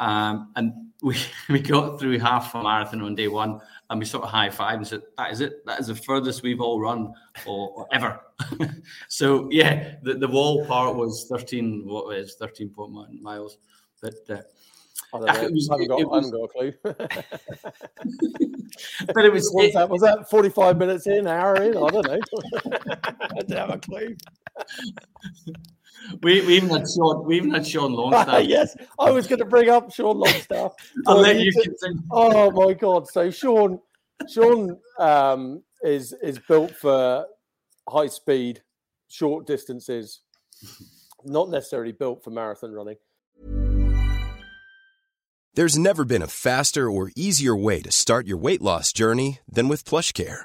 Um, 0.02 0.50
and 0.56 0.72
we, 1.02 1.16
we 1.48 1.60
got 1.60 2.00
through 2.00 2.18
half 2.18 2.54
a 2.54 2.62
marathon 2.62 3.02
on 3.02 3.14
day 3.14 3.28
one 3.28 3.60
and 3.92 4.00
we 4.00 4.06
sort 4.06 4.24
of 4.24 4.30
high 4.30 4.48
five 4.48 4.78
and 4.78 4.88
said, 4.88 5.02
"That 5.18 5.32
is 5.32 5.42
it. 5.42 5.66
That 5.66 5.78
is 5.78 5.88
the 5.88 5.94
furthest 5.94 6.42
we've 6.42 6.62
all 6.62 6.80
run 6.80 7.12
or, 7.44 7.68
or 7.76 7.86
ever." 7.92 8.20
so 9.08 9.50
yeah, 9.52 9.96
the, 10.02 10.14
the 10.14 10.26
wall 10.26 10.64
part 10.66 10.96
was 10.96 11.26
thirteen. 11.30 11.82
What 11.84 12.16
is 12.16 12.34
thirteen 12.34 12.70
point 12.70 13.22
miles? 13.22 13.58
But 14.00 14.14
uh, 14.30 14.40
I, 15.12 15.18
was, 15.18 15.26
I, 15.28 15.34
haven't 15.34 15.68
got, 15.88 15.98
was, 15.98 16.08
I 16.10 16.14
haven't 16.14 16.30
got 16.30 16.42
a 16.42 16.48
clue. 16.48 16.72
but 19.14 19.24
it 19.26 19.32
was 19.32 19.50
was, 19.52 19.66
it, 19.66 19.74
that, 19.74 19.90
was 19.90 20.00
that 20.00 20.30
45 20.30 20.78
minutes 20.78 21.06
in, 21.06 21.28
hour 21.28 21.56
in? 21.56 21.76
I 21.76 21.90
don't 21.90 22.06
know. 22.06 22.18
I 23.20 23.42
don't 23.46 23.58
have 23.58 23.68
a 23.70 23.78
clue. 23.78 24.16
We, 26.22 26.40
we 26.46 26.56
even 26.56 26.68
had 26.68 26.86
Sean. 26.88 27.24
We 27.24 27.36
even 27.36 27.50
had 27.50 27.66
Sean 27.66 27.92
Longstaff. 27.92 28.44
yes, 28.46 28.76
I 28.98 29.10
was 29.10 29.26
going 29.26 29.38
to 29.38 29.44
bring 29.44 29.68
up 29.68 29.92
Sean 29.92 30.18
Longstaff. 30.18 30.72
I'll 31.06 31.20
let 31.20 31.40
you 31.40 31.52
continue. 31.52 32.02
Oh 32.10 32.50
my 32.50 32.74
God! 32.74 33.08
So 33.08 33.30
Sean, 33.30 33.80
Sean 34.28 34.78
um, 34.98 35.62
is 35.82 36.14
is 36.22 36.38
built 36.48 36.72
for 36.72 37.26
high 37.88 38.08
speed, 38.08 38.62
short 39.08 39.46
distances. 39.46 40.20
Not 41.24 41.50
necessarily 41.50 41.92
built 41.92 42.24
for 42.24 42.30
marathon 42.30 42.72
running. 42.72 42.96
There's 45.54 45.78
never 45.78 46.04
been 46.04 46.22
a 46.22 46.26
faster 46.26 46.90
or 46.90 47.12
easier 47.14 47.54
way 47.54 47.82
to 47.82 47.92
start 47.92 48.26
your 48.26 48.38
weight 48.38 48.62
loss 48.62 48.92
journey 48.92 49.40
than 49.46 49.68
with 49.68 49.84
PlushCare 49.84 50.44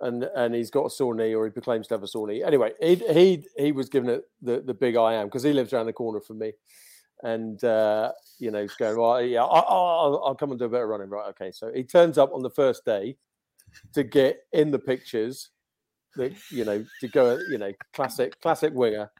And 0.00 0.24
and 0.24 0.54
he's 0.54 0.70
got 0.70 0.86
a 0.86 0.90
sore 0.90 1.14
knee 1.14 1.34
or 1.34 1.44
he 1.44 1.50
proclaims 1.50 1.88
to 1.88 1.94
have 1.94 2.04
a 2.04 2.08
sore 2.08 2.28
knee. 2.28 2.44
Anyway, 2.44 2.72
he 2.80 2.94
he, 2.96 3.44
he 3.56 3.72
was 3.72 3.88
given 3.88 4.10
it 4.10 4.28
the, 4.40 4.60
the 4.60 4.74
big 4.74 4.96
I 4.96 5.14
am 5.14 5.26
because 5.26 5.42
he 5.42 5.52
lives 5.52 5.72
around 5.72 5.86
the 5.86 5.92
corner 5.92 6.20
from 6.20 6.38
me. 6.38 6.52
And 7.24 7.62
uh, 7.64 8.12
you 8.38 8.52
know, 8.52 8.62
he's 8.62 8.74
going, 8.74 8.96
well, 8.96 9.20
yeah, 9.20 9.42
I'll, 9.42 9.64
I'll, 9.68 10.22
I'll 10.26 10.34
come 10.36 10.50
and 10.50 10.58
do 10.58 10.66
a 10.66 10.68
bit 10.68 10.82
of 10.82 10.88
running. 10.88 11.10
Right. 11.10 11.28
Okay. 11.30 11.50
So 11.50 11.72
he 11.72 11.82
turns 11.82 12.16
up 12.16 12.32
on 12.32 12.42
the 12.42 12.50
first 12.50 12.84
day 12.84 13.16
to 13.92 14.04
get 14.04 14.46
in 14.52 14.70
the 14.70 14.78
pictures 14.78 15.50
that, 16.16 16.32
you 16.50 16.64
know, 16.64 16.84
to 17.00 17.08
go, 17.08 17.38
you 17.50 17.58
know, 17.58 17.72
classic, 17.92 18.40
classic 18.40 18.72
winger. 18.74 19.10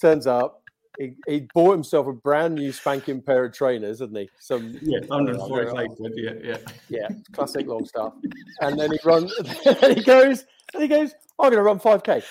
Turns 0.00 0.26
up, 0.26 0.62
he, 0.98 1.14
he 1.26 1.48
bought 1.54 1.72
himself 1.72 2.06
a 2.06 2.12
brand 2.12 2.54
new 2.54 2.72
spanking 2.72 3.20
pair 3.20 3.44
of 3.44 3.52
trainers, 3.52 3.98
didn't 3.98 4.16
he? 4.16 4.30
Some 4.38 4.78
yeah, 4.82 5.00
145 5.06 5.96
quid, 5.96 6.12
yeah, 6.16 6.30
yeah. 6.42 6.56
Yeah, 6.88 7.08
classic 7.32 7.66
Longstaff. 7.66 8.14
And 8.60 8.78
then 8.78 8.92
he 8.92 8.98
runs 9.04 9.32
and 9.66 9.96
he 9.96 10.02
goes, 10.02 10.44
and 10.74 10.82
he 10.82 10.88
goes, 10.88 11.14
I'm 11.38 11.50
gonna 11.50 11.62
run 11.62 11.78
5k. 11.78 12.24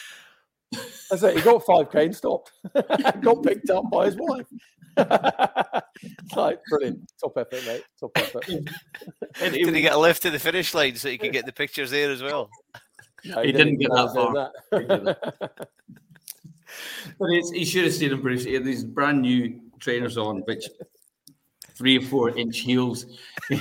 That's 1.09 1.23
it. 1.23 1.35
He 1.35 1.41
got 1.41 1.63
5k 1.63 1.95
and 1.95 2.15
stopped. 2.15 2.51
got 3.21 3.43
picked 3.43 3.69
up 3.69 3.89
by 3.91 4.05
his 4.05 4.15
wife. 4.17 4.47
like 6.35 6.59
brilliant. 6.69 7.11
Top 7.21 7.37
effort, 7.37 7.65
mate. 7.65 7.83
Top 7.99 8.11
effort. 8.15 8.45
Did 8.47 9.75
he 9.75 9.81
get 9.81 9.93
a 9.93 9.97
lift 9.97 10.23
to 10.23 10.31
the 10.31 10.39
finish 10.39 10.73
line 10.73 10.95
so 10.95 11.09
he 11.09 11.17
could 11.17 11.33
get 11.33 11.45
the 11.45 11.51
pictures 11.51 11.91
there 11.91 12.11
as 12.11 12.23
well? 12.23 12.49
No, 13.25 13.41
he, 13.41 13.47
he, 13.47 13.51
didn't, 13.51 13.77
didn't 13.77 13.79
get 13.79 13.91
that 13.91 14.13
far. 14.13 14.51
That. 14.71 15.67
But 17.19 17.29
he 17.53 17.65
should 17.65 17.85
have 17.85 17.93
seen 17.93 18.11
him, 18.11 18.21
Bruce. 18.21 18.43
He 18.43 18.53
had 18.53 18.65
these 18.65 18.83
brand 18.83 19.21
new 19.21 19.59
trainers 19.79 20.17
on, 20.17 20.39
which 20.41 20.67
three 21.75 21.97
or 21.97 22.01
four 22.01 22.37
inch 22.37 22.59
heels. 22.59 23.05
he, 23.49 23.57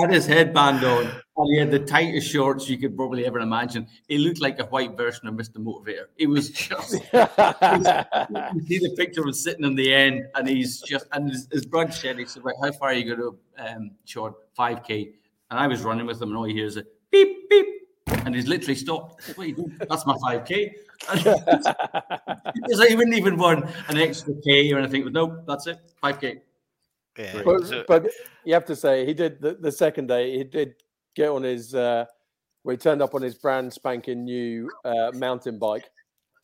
had 0.00 0.10
his, 0.10 0.26
headband 0.26 0.84
on, 0.84 1.06
and 1.36 1.52
he 1.52 1.58
had 1.58 1.70
the 1.70 1.80
tightest 1.80 2.30
shorts 2.30 2.68
you 2.68 2.78
could 2.78 2.96
probably 2.96 3.26
ever 3.26 3.40
imagine. 3.40 3.86
He 4.08 4.18
looked 4.18 4.40
like 4.40 4.58
a 4.60 4.66
white 4.66 4.96
version 4.96 5.26
of 5.26 5.34
Mr. 5.34 5.56
Motivator. 5.56 6.06
He 6.16 6.26
was 6.26 6.50
just. 6.50 6.92
you 6.92 8.60
see 8.66 8.78
the 8.78 8.94
picture 8.96 9.20
of 9.20 9.26
him 9.26 9.32
sitting 9.32 9.64
in 9.64 9.74
the 9.74 9.92
end, 9.92 10.24
and 10.34 10.48
he's 10.48 10.80
just. 10.80 11.06
And 11.12 11.30
his, 11.30 11.48
his 11.50 11.66
said, 11.90 12.18
"He 12.18 12.26
said, 12.26 12.44
right, 12.44 12.56
how 12.62 12.72
far 12.72 12.90
are 12.90 12.94
you 12.94 13.16
going 13.16 13.18
to, 13.18 13.38
um, 13.58 13.90
Sean? 14.04 14.34
Five 14.54 14.84
k." 14.84 15.12
And 15.50 15.60
I 15.60 15.66
was 15.66 15.82
running 15.82 16.06
with 16.06 16.20
him, 16.20 16.30
and 16.30 16.38
all 16.38 16.44
he 16.44 16.54
hears 16.54 16.76
is 16.76 16.84
and 18.26 18.34
he's 18.34 18.48
literally 18.48 18.74
stopped. 18.74 19.26
That's 19.88 20.04
my 20.04 20.14
5k. 20.14 20.72
it's 21.12 22.78
like 22.78 22.88
he 22.88 22.96
wouldn't 22.96 23.16
even 23.16 23.36
want 23.38 23.64
an 23.88 23.96
extra 23.96 24.34
K 24.44 24.72
or 24.72 24.78
anything. 24.78 25.04
But 25.04 25.12
Nope, 25.12 25.44
that's 25.46 25.66
it. 25.66 25.78
5k. 26.02 26.40
Yeah. 27.18 27.42
But, 27.44 27.66
so, 27.66 27.84
but, 27.86 28.10
you 28.44 28.52
have 28.54 28.64
to 28.66 28.76
say 28.76 29.06
he 29.06 29.14
did 29.14 29.40
the, 29.40 29.54
the 29.54 29.72
second 29.72 30.08
day, 30.08 30.36
he 30.36 30.44
did 30.44 30.74
get 31.14 31.30
on 31.30 31.42
his 31.42 31.74
uh 31.74 32.04
where 32.62 32.74
he 32.74 32.76
turned 32.76 33.00
up 33.00 33.14
on 33.14 33.22
his 33.22 33.36
brand 33.36 33.72
spanking 33.72 34.24
new 34.24 34.68
uh, 34.84 35.12
mountain 35.14 35.56
bike. 35.58 35.88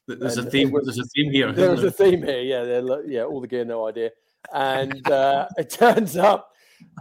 There's 0.06 0.38
a 0.38 0.48
theme. 0.48 0.70
Was, 0.70 0.84
there's 0.84 0.98
a 0.98 1.04
theme 1.04 1.32
here. 1.32 1.52
There's 1.52 1.82
a 1.82 1.90
theme 1.90 2.22
here. 2.22 2.40
Yeah, 2.40 3.00
yeah. 3.06 3.24
All 3.24 3.40
the 3.40 3.48
gear, 3.48 3.64
no 3.64 3.88
idea. 3.88 4.10
And 4.54 5.10
uh, 5.10 5.48
it 5.56 5.70
turns 5.82 6.16
up 6.16 6.52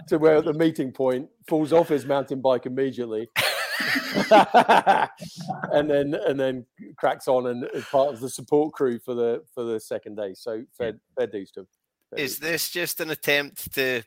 to 0.08 0.18
where 0.18 0.38
at 0.38 0.46
the 0.46 0.54
meeting 0.54 0.92
point 0.92 1.30
falls 1.48 1.72
off 1.72 1.90
his 1.90 2.06
mountain 2.06 2.42
bike 2.42 2.66
immediately 2.66 3.30
and 5.72 5.90
then 5.90 6.13
and 6.13 6.40
then 6.40 6.66
cracks 6.98 7.28
on 7.28 7.48
and 7.48 7.68
is 7.74 7.86
part 7.86 8.13
of 8.13 8.20
the 8.20 8.30
support 8.30 8.74
crew 8.74 9.00
for 9.00 9.13
the 9.13 9.44
for 9.54 9.63
the 9.63 9.80
second 9.80 10.16
day. 10.16 10.34
So 10.34 10.63
fair 10.78 10.94
fair 11.18 11.28
dues 11.28 11.51
to 11.51 11.62
him. 11.62 11.68
Is 12.18 12.40
this 12.40 12.70
just 12.70 13.00
an 13.00 13.10
attempt 13.10 13.74
to 13.75 14.04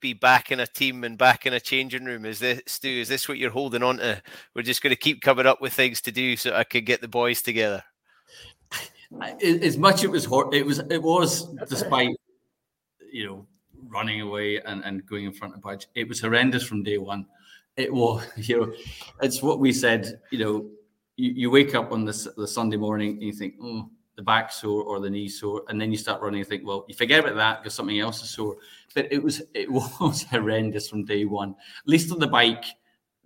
be 0.00 0.12
back 0.12 0.52
in 0.52 0.60
a 0.60 0.66
team 0.66 1.02
and 1.02 1.18
back 1.18 1.46
in 1.46 1.52
a 1.54 1.60
changing 1.60 2.04
room? 2.04 2.24
Is 2.24 2.38
this 2.38 2.60
Stu? 2.66 2.88
Is 2.88 3.08
this 3.08 3.28
what 3.28 3.38
you're 3.38 3.50
holding 3.50 3.82
on 3.82 3.98
to? 3.98 4.22
We're 4.54 4.62
just 4.62 4.82
going 4.82 4.94
to 4.94 5.00
keep 5.00 5.20
coming 5.20 5.46
up 5.46 5.60
with 5.60 5.72
things 5.72 6.00
to 6.02 6.12
do 6.12 6.36
so 6.36 6.54
I 6.54 6.64
could 6.64 6.86
get 6.86 7.00
the 7.00 7.08
boys 7.08 7.42
together. 7.42 7.82
As 9.42 9.78
much 9.78 10.04
it 10.04 10.08
was 10.08 10.26
it 10.52 10.66
was 10.66 10.78
it 10.90 11.02
was 11.02 11.44
despite 11.68 12.16
you 13.12 13.26
know 13.26 13.46
running 13.88 14.20
away 14.20 14.60
and, 14.60 14.84
and 14.84 15.06
going 15.06 15.24
in 15.24 15.32
front 15.32 15.54
of 15.54 15.62
Budge. 15.62 15.86
It 15.94 16.08
was 16.08 16.20
horrendous 16.20 16.64
from 16.64 16.82
day 16.82 16.98
one 16.98 17.26
it 17.76 17.92
will 17.92 18.22
you 18.36 18.60
know 18.60 18.72
it's 19.22 19.42
what 19.42 19.58
we 19.58 19.72
said 19.72 20.20
you 20.30 20.38
know 20.38 20.66
you, 21.16 21.32
you 21.32 21.50
wake 21.50 21.74
up 21.74 21.92
on 21.92 22.04
this 22.04 22.28
the 22.36 22.46
sunday 22.46 22.76
morning 22.76 23.10
and 23.10 23.22
you 23.22 23.32
think 23.32 23.54
oh 23.62 23.88
the 24.16 24.22
back 24.22 24.52
sore 24.52 24.82
or 24.84 25.00
the 25.00 25.10
knee 25.10 25.28
sore 25.28 25.62
and 25.68 25.80
then 25.80 25.90
you 25.90 25.98
start 25.98 26.20
running 26.22 26.40
and 26.40 26.48
think 26.48 26.64
well 26.64 26.84
you 26.88 26.94
forget 26.94 27.20
about 27.20 27.34
that 27.34 27.62
because 27.62 27.74
something 27.74 27.98
else 27.98 28.22
is 28.22 28.30
sore. 28.30 28.56
But 28.94 29.12
it 29.12 29.22
was 29.22 29.42
it 29.54 29.70
was 30.00 30.22
horrendous 30.24 30.88
from 30.88 31.04
day 31.04 31.24
one 31.24 31.50
at 31.50 31.88
least 31.88 32.12
on 32.12 32.18
the 32.18 32.26
bike 32.26 32.64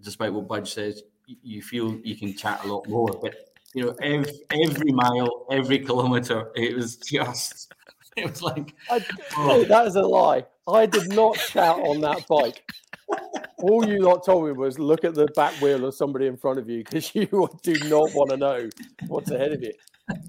despite 0.01 0.33
what 0.33 0.49
budge 0.49 0.73
says 0.73 1.03
you 1.27 1.61
feel 1.61 1.95
you 2.05 2.17
can 2.17 2.35
chat 2.35 2.65
a 2.65 2.67
lot 2.67 2.89
more 2.89 3.19
but 3.21 3.35
you 3.75 3.85
know 3.85 3.95
every, 4.01 4.33
every 4.51 4.93
mile 4.93 5.47
every 5.51 5.79
kilometer 5.79 6.51
it 6.55 6.75
was 6.75 6.97
just 7.13 7.75
it 8.25 8.31
was 8.31 8.43
like 8.43 8.75
I, 8.91 9.05
oh. 9.37 9.65
that 9.65 9.87
is 9.87 9.97
a 9.97 10.03
lie 10.03 10.45
i 10.67 10.87
did 10.87 11.13
not 11.13 11.37
shout 11.37 11.81
on 11.81 12.01
that 12.03 12.27
bike 12.29 12.65
all 13.59 13.87
you 13.87 14.01
lot 14.01 14.25
told 14.25 14.47
me 14.47 14.53
was 14.53 14.79
look 14.79 15.05
at 15.05 15.15
the 15.15 15.27
back 15.29 15.53
wheel 15.61 15.85
of 15.85 15.95
somebody 15.95 16.27
in 16.27 16.37
front 16.37 16.59
of 16.59 16.69
you 16.69 16.85
because 16.85 17.15
you 17.15 17.27
do 17.63 17.75
not 17.89 18.15
want 18.15 18.31
to 18.31 18.37
know 18.37 18.69
what's 19.09 19.31
ahead 19.31 19.53
of 19.53 19.63
you. 19.63 19.73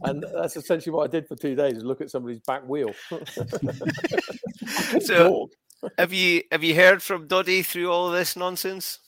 And 0.04 0.26
that's 0.34 0.58
essentially 0.58 0.94
what 0.94 1.06
I 1.06 1.12
did 1.12 1.28
for 1.28 1.36
two 1.36 1.56
days: 1.56 1.78
is 1.78 1.84
look 1.84 2.02
at 2.02 2.10
somebody's 2.10 2.42
back 2.42 2.68
wheel. 2.68 2.92
so, 5.02 5.50
have 5.98 6.12
you 6.12 6.44
have 6.52 6.64
you 6.64 6.76
heard 6.76 7.02
from 7.02 7.28
Doddy 7.28 7.64
through 7.64 7.90
all 7.90 8.10
this 8.10 8.36
nonsense? 8.36 9.00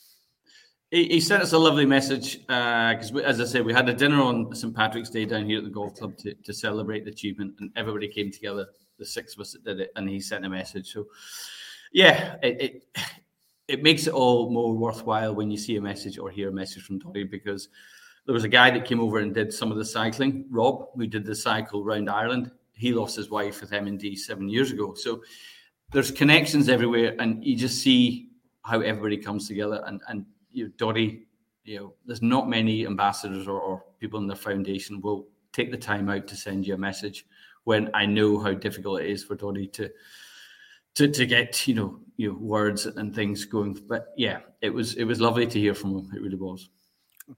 He, 0.91 1.21
sent 1.21 1.41
us 1.41 1.53
a 1.53 1.57
lovely 1.57 1.85
message 1.85 2.41
because, 2.41 3.13
uh, 3.13 3.19
as 3.19 3.39
I 3.39 3.45
said, 3.45 3.65
we 3.65 3.71
had 3.71 3.87
a 3.87 3.93
dinner 3.93 4.21
on 4.21 4.53
St 4.53 4.75
Patrick's 4.75 5.09
Day 5.09 5.23
down 5.23 5.45
here 5.45 5.59
at 5.59 5.63
the 5.63 5.69
golf 5.69 5.95
club 5.95 6.17
to, 6.17 6.33
to 6.33 6.53
celebrate 6.53 7.05
the 7.05 7.11
achievement, 7.11 7.55
and 7.59 7.71
everybody 7.77 8.09
came 8.09 8.29
together. 8.29 8.67
The 8.99 9.05
six 9.05 9.33
of 9.33 9.39
us 9.39 9.53
that 9.53 9.63
did 9.63 9.79
it, 9.79 9.91
and 9.95 10.09
he 10.09 10.19
sent 10.19 10.45
a 10.45 10.49
message. 10.49 10.91
So, 10.91 11.05
yeah, 11.93 12.35
it, 12.43 12.61
it 12.61 12.83
it 13.71 13.83
makes 13.83 14.05
it 14.05 14.13
all 14.13 14.49
more 14.49 14.73
worthwhile 14.75 15.33
when 15.33 15.49
you 15.49 15.57
see 15.57 15.77
a 15.77 15.81
message 15.81 16.17
or 16.17 16.29
hear 16.29 16.49
a 16.49 16.53
message 16.53 16.83
from 16.83 16.99
Doddy 16.99 17.23
because 17.23 17.69
there 18.25 18.33
was 18.33 18.43
a 18.43 18.49
guy 18.49 18.69
that 18.69 18.83
came 18.83 18.99
over 18.99 19.19
and 19.19 19.33
did 19.33 19.53
some 19.53 19.71
of 19.71 19.77
the 19.77 19.85
cycling, 19.85 20.45
Rob, 20.49 20.89
who 20.95 21.07
did 21.07 21.25
the 21.25 21.35
cycle 21.35 21.81
around 21.81 22.09
Ireland. 22.09 22.51
He 22.73 22.91
lost 22.91 23.15
his 23.15 23.29
wife 23.29 23.61
with 23.61 23.71
MND 23.71 24.17
seven 24.17 24.49
years 24.49 24.71
ago. 24.71 24.93
So 24.93 25.23
there's 25.93 26.11
connections 26.11 26.67
everywhere, 26.67 27.15
and 27.19 27.43
you 27.45 27.55
just 27.55 27.81
see 27.81 28.31
how 28.63 28.81
everybody 28.81 29.17
comes 29.17 29.47
together. 29.47 29.81
And 29.87 30.01
and 30.09 30.25
you 30.51 30.71
know, 30.79 30.93
you 31.63 31.79
know, 31.79 31.93
there's 32.05 32.21
not 32.21 32.49
many 32.49 32.85
ambassadors 32.85 33.47
or, 33.47 33.59
or 33.59 33.83
people 33.99 34.19
in 34.19 34.27
the 34.27 34.35
foundation 34.35 35.01
will 35.01 35.27
take 35.53 35.71
the 35.71 35.77
time 35.77 36.09
out 36.09 36.27
to 36.27 36.35
send 36.35 36.65
you 36.65 36.73
a 36.73 36.77
message 36.77 37.25
when 37.63 37.89
I 37.93 38.05
know 38.05 38.39
how 38.39 38.53
difficult 38.53 39.01
it 39.01 39.09
is 39.09 39.23
for 39.23 39.35
Doddy 39.35 39.67
to 39.67 39.89
to 40.95 41.07
to 41.07 41.25
get 41.25 41.67
you 41.67 41.75
know 41.75 41.99
you 42.17 42.29
know, 42.29 42.37
words 42.37 42.85
and 42.85 43.13
things 43.13 43.45
going. 43.45 43.79
But 43.87 44.07
yeah, 44.17 44.39
it 44.61 44.69
was 44.69 44.95
it 44.95 45.05
was 45.05 45.21
lovely 45.21 45.47
to 45.47 45.59
hear 45.59 45.73
from 45.73 45.97
him. 45.97 46.11
It 46.13 46.21
really 46.21 46.35
was. 46.35 46.69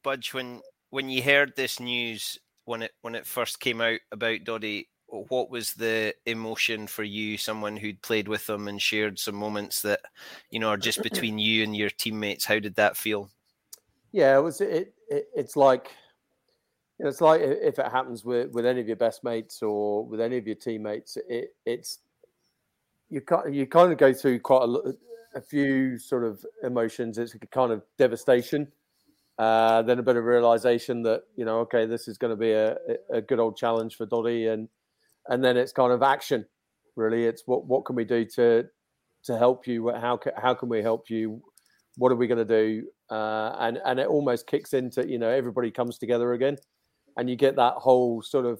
Budge, 0.03 0.33
when 0.33 0.61
when 0.89 1.09
you 1.09 1.21
heard 1.21 1.53
this 1.55 1.79
news 1.79 2.37
when 2.65 2.83
it 2.83 2.91
when 3.01 3.15
it 3.15 3.25
first 3.25 3.59
came 3.59 3.81
out 3.81 3.99
about 4.11 4.43
Doddy, 4.43 4.89
what 5.13 5.49
was 5.49 5.73
the 5.73 6.13
emotion 6.25 6.87
for 6.87 7.03
you? 7.03 7.37
Someone 7.37 7.77
who'd 7.77 8.01
played 8.01 8.27
with 8.27 8.45
them 8.47 8.67
and 8.67 8.81
shared 8.81 9.19
some 9.19 9.35
moments 9.35 9.81
that 9.83 10.01
you 10.49 10.59
know 10.59 10.69
are 10.69 10.77
just 10.77 11.03
between 11.03 11.39
you 11.39 11.63
and 11.63 11.75
your 11.75 11.89
teammates. 11.89 12.45
How 12.45 12.59
did 12.59 12.75
that 12.75 12.97
feel? 12.97 13.29
Yeah, 14.11 14.37
it 14.37 14.41
was. 14.41 14.61
It, 14.61 14.93
it 15.09 15.27
it's 15.35 15.55
like 15.55 15.91
you 16.99 17.05
know, 17.05 17.09
it's 17.09 17.21
like 17.21 17.41
if 17.41 17.79
it 17.79 17.91
happens 17.91 18.23
with 18.23 18.51
with 18.51 18.65
any 18.65 18.81
of 18.81 18.87
your 18.87 18.95
best 18.95 19.23
mates 19.23 19.61
or 19.61 20.05
with 20.05 20.21
any 20.21 20.37
of 20.37 20.47
your 20.47 20.55
teammates. 20.55 21.17
It 21.27 21.55
it's 21.65 21.99
you 23.09 23.21
kind 23.21 23.53
you 23.55 23.67
kind 23.67 23.91
of 23.91 23.97
go 23.97 24.13
through 24.13 24.39
quite 24.39 24.63
a, 24.63 24.93
a 25.35 25.41
few 25.41 25.97
sort 25.97 26.23
of 26.23 26.43
emotions. 26.63 27.17
It's 27.17 27.35
a 27.35 27.39
kind 27.39 27.71
of 27.71 27.83
devastation, 27.97 28.71
uh, 29.37 29.81
then 29.83 29.99
a 29.99 30.03
bit 30.03 30.15
of 30.15 30.25
realization 30.25 31.03
that 31.03 31.23
you 31.35 31.45
know, 31.45 31.59
okay, 31.59 31.85
this 31.85 32.07
is 32.07 32.17
going 32.17 32.31
to 32.31 32.37
be 32.37 32.51
a, 32.51 32.77
a 33.11 33.21
good 33.21 33.39
old 33.39 33.57
challenge 33.57 33.95
for 33.95 34.05
Doddy, 34.05 34.47
and 34.47 34.67
and 35.27 35.43
then 35.43 35.57
it's 35.57 35.71
kind 35.71 35.91
of 35.91 36.03
action. 36.03 36.45
Really, 36.95 37.25
it's 37.25 37.43
what 37.45 37.65
what 37.65 37.85
can 37.85 37.95
we 37.95 38.05
do 38.05 38.25
to 38.35 38.65
to 39.25 39.37
help 39.37 39.67
you? 39.67 39.89
How 39.89 40.17
can, 40.17 40.33
how 40.37 40.53
can 40.53 40.69
we 40.69 40.81
help 40.81 41.09
you? 41.09 41.41
What 41.97 42.11
are 42.11 42.15
we 42.15 42.27
going 42.27 42.45
to 42.45 42.45
do? 42.45 42.87
Uh, 43.09 43.55
and 43.59 43.79
and 43.85 43.99
it 43.99 44.07
almost 44.07 44.47
kicks 44.47 44.73
into 44.73 45.07
you 45.07 45.17
know 45.17 45.29
everybody 45.29 45.71
comes 45.71 45.97
together 45.97 46.33
again, 46.33 46.57
and 47.17 47.29
you 47.29 47.35
get 47.35 47.55
that 47.55 47.73
whole 47.75 48.21
sort 48.21 48.45
of 48.45 48.59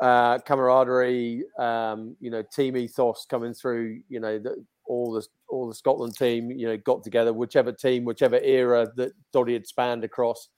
uh, 0.00 0.38
camaraderie, 0.38 1.44
um, 1.58 2.16
you 2.20 2.30
know, 2.30 2.42
team 2.52 2.76
ethos 2.76 3.26
coming 3.28 3.54
through. 3.54 4.00
You 4.08 4.20
know, 4.20 4.40
all 4.86 5.12
the 5.12 5.26
all 5.48 5.68
the 5.68 5.74
Scotland 5.74 6.16
team, 6.16 6.50
you 6.50 6.66
know, 6.66 6.76
got 6.76 7.02
together. 7.04 7.32
Whichever 7.32 7.72
team, 7.72 8.04
whichever 8.04 8.38
era 8.38 8.86
that 8.96 9.12
Doddy 9.32 9.54
had 9.54 9.66
spanned 9.66 10.04
across, 10.04 10.48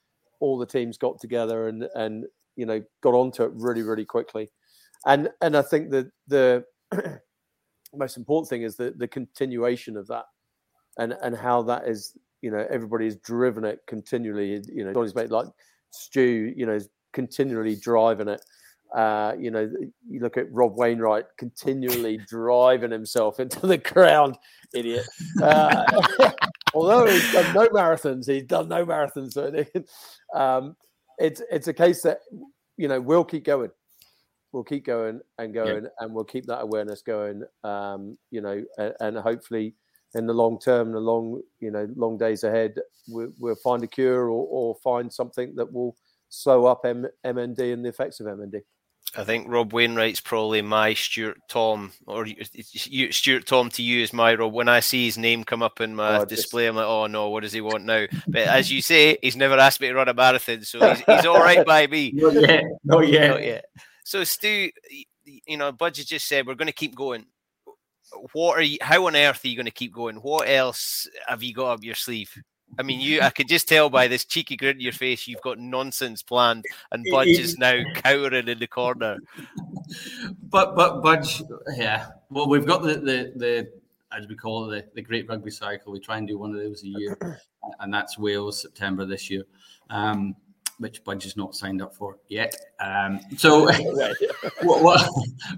all 0.40 0.58
the 0.58 0.66
teams 0.66 0.98
got 0.98 1.20
together 1.20 1.68
and 1.68 1.86
and 1.94 2.24
you 2.56 2.66
know 2.66 2.82
got 3.02 3.14
onto 3.14 3.44
it 3.44 3.50
really 3.54 3.82
really 3.82 4.04
quickly. 4.04 4.48
And 5.06 5.30
and 5.40 5.56
I 5.56 5.62
think 5.62 5.90
that 5.90 6.10
the 6.28 6.64
most 7.94 8.16
important 8.16 8.48
thing 8.50 8.62
is 8.62 8.76
the 8.76 8.92
the 8.96 9.08
continuation 9.08 9.96
of 9.96 10.08
that, 10.08 10.26
and 10.98 11.14
and 11.22 11.36
how 11.36 11.62
that 11.62 11.88
is 11.88 12.16
you 12.42 12.50
know 12.50 12.66
everybody's 12.70 13.16
driven 13.16 13.64
it 13.64 13.80
continually. 13.88 14.62
You 14.68 14.84
know, 14.84 14.92
Doddy's 14.92 15.14
made 15.14 15.30
like 15.30 15.46
Stu, 15.90 16.52
you 16.56 16.66
know, 16.66 16.74
is 16.74 16.88
continually 17.12 17.76
driving 17.76 18.28
it 18.28 18.42
Uh, 18.94 19.34
you 19.38 19.50
know, 19.50 19.70
you 20.08 20.20
look 20.20 20.36
at 20.36 20.52
Rob 20.52 20.76
Wainwright 20.76 21.26
continually 21.38 22.18
driving 22.28 22.90
himself 22.92 23.40
into 23.40 23.66
the 23.66 23.78
ground, 23.78 24.38
idiot. 24.74 25.06
Uh, 25.42 25.84
although 26.74 27.06
he's 27.06 27.32
done 27.32 27.54
no 27.54 27.68
marathons, 27.68 28.26
he's 28.30 28.44
done 28.44 28.68
no 28.68 28.86
marathons. 28.86 29.32
So 29.32 29.52
um, 30.34 30.76
it's 31.18 31.42
it's 31.50 31.68
a 31.68 31.74
case 31.74 32.02
that 32.02 32.20
you 32.76 32.88
know 32.88 33.00
we'll 33.00 33.24
keep 33.24 33.44
going, 33.44 33.70
we'll 34.56 34.64
keep 34.64 34.86
going 34.86 35.20
and 35.38 35.52
going, 35.52 35.84
yeah. 35.84 35.90
and 36.00 36.14
we'll 36.14 36.24
keep 36.24 36.46
that 36.46 36.62
awareness 36.62 37.02
going. 37.02 37.44
Um, 37.62 38.16
you 38.30 38.40
know, 38.40 38.64
and, 38.78 38.94
and, 39.00 39.18
hopefully 39.18 39.74
in 40.14 40.26
the 40.26 40.32
long 40.32 40.58
term, 40.58 40.92
the 40.92 40.98
long 40.98 41.42
you 41.60 41.70
know 41.70 41.86
long 41.94 42.16
days 42.16 42.42
ahead, 42.42 42.74
we, 43.06 43.26
will 43.38 43.54
find 43.56 43.84
a 43.84 43.86
cure 43.86 44.30
or, 44.30 44.48
or 44.50 44.74
find 44.82 45.12
something 45.12 45.54
that 45.56 45.70
will 45.70 45.94
slow 46.30 46.64
up 46.64 46.86
M- 46.86 47.06
MND 47.24 47.74
and 47.74 47.84
the 47.84 47.90
effects 47.90 48.18
of 48.18 48.26
MND. 48.26 48.62
I 49.14 49.24
think 49.24 49.46
Rob 49.48 49.72
Wainwright's 49.72 50.20
probably 50.20 50.62
my 50.62 50.94
Stuart 50.94 51.38
Tom, 51.48 51.92
or 52.06 52.26
Stuart 53.10 53.46
Tom 53.46 53.70
to 53.70 53.82
you 53.82 54.02
is 54.02 54.12
my 54.14 54.34
Rob. 54.34 54.54
When 54.54 54.68
I 54.68 54.80
see 54.80 55.04
his 55.04 55.18
name 55.18 55.44
come 55.44 55.62
up 55.62 55.82
in 55.82 55.94
my 55.94 56.20
oh, 56.20 56.24
display, 56.24 56.64
just... 56.64 56.70
I'm 56.70 56.76
like, 56.76 56.86
oh 56.86 57.06
no, 57.08 57.28
what 57.28 57.42
does 57.42 57.52
he 57.52 57.60
want 57.60 57.84
now? 57.84 58.06
But 58.26 58.48
as 58.48 58.72
you 58.72 58.80
say, 58.80 59.18
he's 59.22 59.36
never 59.36 59.58
asked 59.58 59.82
me 59.82 59.88
to 59.88 59.94
run 59.94 60.08
a 60.08 60.14
marathon, 60.14 60.62
so 60.62 60.86
he's, 60.88 61.00
he's 61.00 61.26
all 61.26 61.40
right 61.40 61.64
by 61.64 61.86
me. 61.86 62.12
Not 62.14 62.34
yet, 62.34 62.64
not 62.84 63.08
yet. 63.08 63.28
Not 63.28 63.44
yet. 63.44 63.64
So 64.06 64.22
Stu, 64.22 64.70
you 65.24 65.56
know, 65.56 65.72
Budge 65.72 66.06
just 66.06 66.28
said 66.28 66.46
we're 66.46 66.54
going 66.54 66.68
to 66.68 66.72
keep 66.72 66.94
going. 66.94 67.26
What 68.34 68.56
are 68.56 68.62
you? 68.62 68.78
How 68.80 69.04
on 69.08 69.16
earth 69.16 69.44
are 69.44 69.48
you 69.48 69.56
going 69.56 69.66
to 69.66 69.72
keep 69.72 69.92
going? 69.92 70.14
What 70.18 70.48
else 70.48 71.08
have 71.26 71.42
you 71.42 71.52
got 71.52 71.72
up 71.72 71.82
your 71.82 71.96
sleeve? 71.96 72.32
I 72.78 72.84
mean, 72.84 73.00
you. 73.00 73.20
I 73.20 73.30
could 73.30 73.48
just 73.48 73.66
tell 73.66 73.90
by 73.90 74.06
this 74.06 74.24
cheeky 74.24 74.56
grin 74.56 74.76
on 74.76 74.80
your 74.80 74.92
face, 74.92 75.26
you've 75.26 75.42
got 75.42 75.58
nonsense 75.58 76.22
planned, 76.22 76.64
and 76.92 77.04
Budge 77.10 77.30
is 77.30 77.58
now 77.58 77.82
cowering 77.96 78.46
in 78.46 78.60
the 78.60 78.68
corner. 78.68 79.16
But 80.50 80.76
but 80.76 81.02
Budge, 81.02 81.42
yeah. 81.76 82.06
Well, 82.30 82.48
we've 82.48 82.64
got 82.64 82.82
the 82.82 82.94
the 82.94 83.32
the 83.34 83.72
as 84.16 84.28
we 84.28 84.36
call 84.36 84.70
it 84.70 84.94
the, 84.94 85.00
the 85.00 85.02
Great 85.02 85.28
Rugby 85.28 85.50
Cycle. 85.50 85.92
We 85.92 85.98
try 85.98 86.18
and 86.18 86.28
do 86.28 86.38
one 86.38 86.54
of 86.54 86.62
those 86.62 86.84
a 86.84 86.88
year, 86.88 87.40
and 87.80 87.92
that's 87.92 88.16
Wales 88.16 88.62
September 88.62 89.04
this 89.04 89.28
year. 89.30 89.42
Um, 89.90 90.36
which 90.78 91.02
Budge 91.04 91.26
is 91.26 91.36
not 91.36 91.54
signed 91.54 91.80
up 91.80 91.94
for 91.94 92.18
yet. 92.28 92.54
Um, 92.80 93.20
so, 93.36 93.70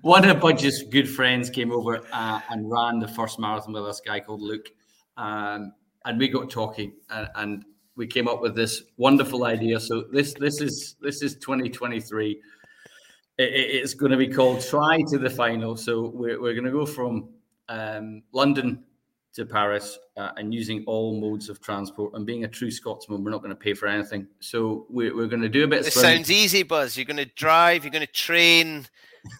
one 0.02 0.28
of 0.28 0.40
Budge's 0.40 0.84
good 0.84 1.08
friends 1.08 1.50
came 1.50 1.72
over 1.72 2.02
uh, 2.12 2.40
and 2.50 2.70
ran 2.70 2.98
the 2.98 3.08
first 3.08 3.38
marathon 3.38 3.72
with 3.72 3.84
us, 3.84 4.00
guy 4.00 4.20
called 4.20 4.42
Luke. 4.42 4.68
Um, 5.16 5.72
and 6.04 6.18
we 6.18 6.28
got 6.28 6.48
talking 6.50 6.92
and, 7.10 7.28
and 7.34 7.64
we 7.96 8.06
came 8.06 8.28
up 8.28 8.40
with 8.40 8.54
this 8.54 8.84
wonderful 8.96 9.44
idea. 9.44 9.78
So 9.80 10.04
this 10.12 10.32
this 10.34 10.60
is 10.60 10.94
this 11.02 11.20
is 11.20 11.34
2023. 11.36 12.30
It, 12.30 13.42
it's 13.42 13.94
going 13.94 14.12
to 14.12 14.18
be 14.18 14.28
called 14.28 14.62
Try 14.62 15.02
to 15.08 15.18
the 15.18 15.28
Final. 15.28 15.76
So 15.76 16.12
we're, 16.14 16.40
we're 16.40 16.54
going 16.54 16.64
to 16.64 16.70
go 16.70 16.86
from 16.86 17.28
um, 17.68 18.22
London 18.32 18.84
to 19.34 19.46
Paris 19.46 19.98
uh, 20.16 20.30
and 20.36 20.52
using 20.52 20.84
all 20.86 21.20
modes 21.20 21.48
of 21.48 21.60
transport. 21.60 22.14
And 22.14 22.26
being 22.26 22.44
a 22.44 22.48
true 22.48 22.70
Scotsman, 22.70 23.22
we're 23.22 23.30
not 23.30 23.42
going 23.42 23.50
to 23.50 23.56
pay 23.56 23.74
for 23.74 23.86
anything. 23.86 24.26
So 24.40 24.86
we're, 24.88 25.14
we're 25.14 25.26
going 25.26 25.42
to 25.42 25.48
do 25.48 25.64
a 25.64 25.66
bit. 25.66 25.84
This 25.84 25.94
sounds 25.94 26.30
easy, 26.30 26.62
Buzz. 26.62 26.96
You're 26.96 27.06
going 27.06 27.18
to 27.18 27.30
drive. 27.36 27.84
You're 27.84 27.92
going 27.92 28.06
to 28.06 28.12
train. 28.12 28.86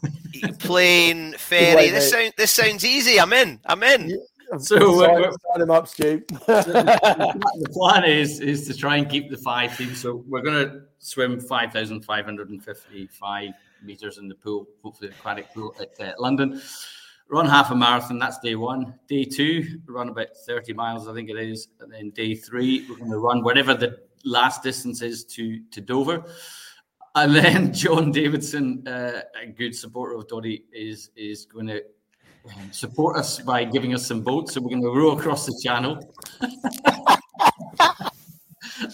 plane, 0.59 1.35
ferry. 1.39 1.89
This 1.91 2.11
sounds 2.11 2.33
this 2.37 2.51
sounds 2.51 2.85
easy. 2.85 3.21
I'm 3.21 3.33
in. 3.33 3.61
I'm 3.67 3.83
in. 3.83 4.19
So 4.61 5.01
sign, 5.03 5.23
sign 5.23 5.61
him 5.61 5.71
up, 5.71 5.89
Stu. 5.89 6.23
the 6.31 7.69
plan 7.71 8.05
is 8.05 8.41
is 8.41 8.67
to 8.67 8.75
try 8.75 8.97
and 8.97 9.07
keep 9.07 9.31
the 9.31 9.37
five 9.37 9.77
teams. 9.77 10.01
So 10.01 10.25
we're 10.27 10.41
going 10.41 10.67
to 10.67 10.81
swim 11.01 11.39
five 11.39 11.71
thousand 11.71 12.03
five 12.03 12.25
hundred 12.25 12.49
and 12.49 12.65
fifty-five 12.65 13.53
meters 13.83 14.17
in 14.17 14.27
the 14.27 14.35
pool, 14.35 14.67
hopefully 14.83 15.11
the 15.11 15.17
aquatic 15.17 15.53
pool 15.53 15.75
at 15.79 16.01
uh, 16.01 16.15
London. 16.19 16.63
Run 17.31 17.47
half 17.47 17.71
a 17.71 17.75
marathon. 17.75 18.19
That's 18.19 18.39
day 18.39 18.55
one. 18.55 18.95
Day 19.07 19.25
two, 19.25 19.81
run 19.87 20.09
about 20.09 20.29
thirty 20.47 20.73
miles, 20.73 21.07
I 21.09 21.15
think 21.15 21.29
it 21.29 21.37
is, 21.37 21.69
and 21.81 21.93
then 21.93 22.11
day 22.11 22.35
three, 22.35 22.87
we're 22.89 22.97
going 22.97 23.11
to 23.11 23.19
run 23.19 23.43
whatever 23.43 23.75
the 23.75 23.99
last 24.25 24.63
distance 24.63 25.03
is 25.03 25.25
to 25.25 25.61
to 25.71 25.81
Dover. 25.81 26.25
And 27.15 27.35
then 27.35 27.73
John 27.83 28.13
Davidson, 28.13 28.87
uh, 28.89 29.23
a 29.43 29.47
good 29.47 29.75
supporter 29.75 30.15
of 30.15 30.27
Doddy, 30.29 30.65
is 30.73 31.11
is 31.17 31.45
going 31.45 31.67
to 31.67 31.83
support 32.71 33.19
us 33.19 33.41
by 33.41 33.65
giving 33.65 33.93
us 33.93 34.07
some 34.07 34.23
boats. 34.23 34.55
So 34.55 34.63
we're 34.63 34.71
going 34.71 34.83
to 34.83 34.89
row 34.89 35.11
across 35.11 35.45
the 35.45 35.61
channel. 35.63 35.99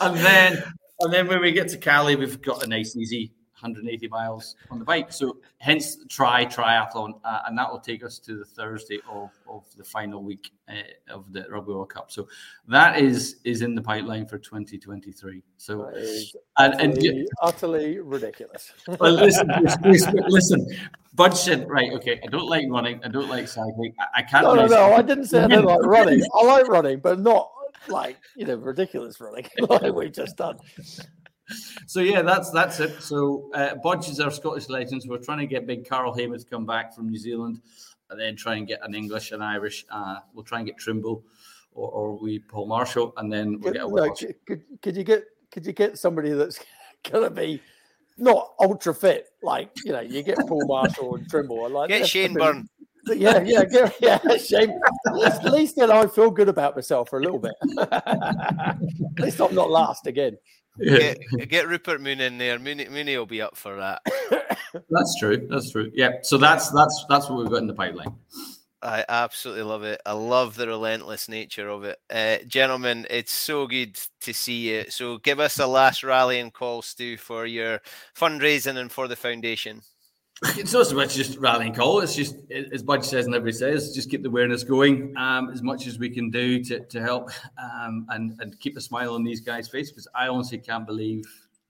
and 0.01 0.17
then 0.17 0.63
and 1.01 1.13
then 1.13 1.29
when 1.29 1.41
we 1.41 1.53
get 1.53 1.69
to 1.69 1.79
Calais, 1.79 2.17
we've 2.17 2.41
got 2.43 2.65
a 2.65 2.67
nice 2.67 2.97
easy 2.97 3.33
180 3.55 4.09
miles 4.09 4.57
on 4.71 4.79
the 4.79 4.85
bike. 4.85 5.13
So 5.13 5.39
hence 5.59 5.99
try 6.09 6.45
triathlon, 6.45 7.21
uh, 7.25 7.41
and 7.47 7.57
that 7.57 7.71
will 7.71 7.79
take 7.79 8.05
us 8.05 8.19
to 8.21 8.37
the 8.37 8.45
Thursday 8.45 8.99
of, 9.09 9.31
of 9.49 9.65
the 9.77 9.85
final 9.85 10.23
week 10.23 10.51
uh, 10.69 10.75
of 11.09 11.33
the 11.33 11.47
Rugby 11.49 11.73
World 11.73 11.91
Cup. 11.91 12.11
So 12.11 12.29
that 12.69 12.99
is 12.99 13.37
is 13.45 13.63
in 13.63 13.75
the 13.75 13.83
pipeline 13.83 14.27
for 14.27 14.39
2023. 14.39 15.43
So 15.57 15.87
and, 16.57 16.75
utterly, 16.75 17.09
and 17.09 17.29
utterly 17.43 18.01
ridiculous. 18.01 18.73
Well, 19.01 19.13
listen, 19.13 19.49
listen, 19.83 20.17
listen, 20.29 20.67
Bud 21.15 21.31
said, 21.31 21.69
right, 21.69 21.93
okay, 21.93 22.21
I 22.25 22.29
don't 22.29 22.49
like 22.49 22.67
running, 22.69 23.01
I 23.05 23.09
don't 23.09 23.29
like 23.29 23.49
cycling, 23.49 23.93
I, 23.99 24.21
I 24.21 24.23
can't. 24.23 24.45
No, 24.45 24.55
no, 24.55 24.67
no, 24.67 24.93
I 24.93 25.03
didn't 25.03 25.27
say 25.27 25.43
I 25.43 25.49
don't 25.49 25.65
like 25.65 25.81
running. 25.83 26.23
I 26.35 26.45
like 26.45 26.69
running, 26.69 27.01
but 27.01 27.19
not 27.21 27.51
like 27.89 28.17
you 28.37 28.47
know 28.47 28.57
ridiculous 28.57 29.21
running 29.21 29.47
like 29.69 29.93
we've 29.93 30.13
just 30.13 30.37
done 30.37 30.59
so 31.87 32.01
yeah, 32.01 32.23
that's 32.23 32.51
that's 32.51 32.81
it. 32.81 33.03
So 33.03 33.51
uh, 33.55 33.75
Budge 33.77 34.09
is 34.09 34.21
our 34.21 34.31
Scottish 34.31 34.69
legends. 34.69 35.07
We're 35.07 35.19
trying 35.19 35.39
to 35.39 35.47
get 35.47 35.67
big 35.67 35.89
Carl 35.89 36.15
Hayman 36.15 36.39
to 36.39 36.45
come 36.45 36.67
back 36.67 36.95
from 36.95 37.09
New 37.09 37.19
Zealand, 37.19 37.61
and 38.11 38.19
then 38.19 38.37
try 38.37 38.55
and 38.57 38.67
get 38.67 38.81
an 38.83 38.95
English 38.95 39.33
and 39.33 39.43
Irish. 39.43 39.85
Uh, 39.91 40.17
we'll 40.33 40.45
try 40.45 40.59
and 40.59 40.67
get 40.67 40.79
Trimble, 40.79 41.23
or, 41.73 41.91
or 41.91 42.19
we 42.19 42.39
Paul 42.39 42.67
Marshall, 42.67 43.13
and 43.17 43.33
then 43.33 43.61
we'll 43.61 43.73
get 43.73 43.83
a 43.83 43.89
no, 43.89 44.15
could, 44.47 44.63
could 44.81 44.97
you 44.97 45.05
get 45.05 45.25
could 45.51 45.67
you 45.67 45.73
get 45.73 45.99
somebody 45.99 46.31
that's 46.31 46.61
gonna 47.11 47.31
be 47.31 47.61
not 48.17 48.55
ultra 48.61 48.95
fit? 48.95 49.29
Like 49.43 49.71
you 49.85 49.93
know, 49.93 50.01
you 50.01 50.23
get 50.23 50.39
Paul 50.47 50.67
Marshall 50.67 51.17
and 51.17 51.29
Trimble. 51.29 51.69
Like 51.69 51.89
get 51.89 52.09
Shane 52.09 52.35
Byrne. 52.35 52.69
Yeah, 53.07 53.43
yeah, 53.43 53.67
get, 53.67 53.95
yeah, 54.01 54.19
Shane. 54.39 54.81
At 55.23 55.45
least 55.53 55.77
then 55.77 55.91
I 55.91 56.07
feel 56.07 56.31
good 56.31 56.49
about 56.49 56.75
myself 56.75 57.11
for 57.11 57.19
a 57.19 57.23
little 57.23 57.39
bit. 57.39 57.53
At 57.79 58.79
least 59.19 59.43
I'm 59.43 59.55
not 59.55 59.71
last 59.71 60.07
again. 60.07 60.39
Get, 60.83 61.19
get, 61.49 61.69
Rupert 61.69 62.01
Moon 62.01 62.21
in 62.21 62.39
there. 62.39 62.59
Mooney, 62.59 62.89
Mooney 62.89 63.17
will 63.17 63.27
be 63.27 63.41
up 63.41 63.57
for 63.57 63.77
that. 63.77 64.03
that's 64.91 65.17
true. 65.19 65.47
That's 65.49 65.71
true. 65.71 65.91
Yeah. 65.95 66.19
So 66.23 66.37
that's 66.37 66.71
that's 66.71 67.05
that's 67.09 67.29
what 67.29 67.39
we've 67.39 67.51
got 67.51 67.59
in 67.59 67.67
the 67.67 67.75
pipeline. 67.75 68.15
I 68.83 69.03
absolutely 69.09 69.63
love 69.63 69.83
it. 69.83 70.03
I 70.05 70.13
love 70.13 70.57
the 70.57 70.67
relentless 70.67 71.27
nature 71.27 71.71
of 71.71 71.85
it. 71.85 71.99
Uh, 72.11 72.45
gentlemen, 72.47 73.07
it's 73.09 73.33
so 73.33 73.67
good 73.67 73.99
to 74.21 74.35
see 74.35 74.69
you. 74.69 74.85
So 74.91 75.17
give 75.19 75.41
us 75.41 75.59
a 75.59 75.67
last 75.67 76.05
rallying 76.05 76.51
call, 76.51 76.83
Stu, 76.83 77.17
for 77.17 77.47
your 77.47 77.81
fundraising 78.15 78.77
and 78.77 78.93
for 78.93 79.09
the 79.09 79.17
foundation. 79.17 79.81
It's 80.43 80.73
not 80.73 80.87
so 80.87 80.97
much 80.97 81.15
just 81.15 81.39
rallying 81.39 81.73
call. 81.73 82.01
It's 82.01 82.15
just, 82.15 82.37
as 82.51 82.83
Budge 82.83 83.05
says 83.05 83.27
and 83.27 83.35
everybody 83.35 83.57
says, 83.57 83.95
just 83.95 84.11
keep 84.11 84.23
the 84.23 84.29
awareness 84.29 84.65
going 84.65 85.17
um, 85.17 85.51
as 85.51 85.63
much 85.63 85.87
as 85.87 85.99
we 85.99 86.11
can 86.11 86.31
do 86.31 86.63
to, 86.65 86.81
to 86.81 87.01
help 87.01 87.31
um, 87.57 88.07
and, 88.11 88.39
and 88.41 88.59
keep 88.59 88.77
a 88.77 88.81
smile 88.81 89.15
on 89.15 89.23
these 89.23 89.41
guys' 89.41 89.69
face 89.69 89.91
because 89.91 90.09
I 90.15 90.29
honestly 90.29 90.59
can't 90.59 90.87
believe 90.87 91.25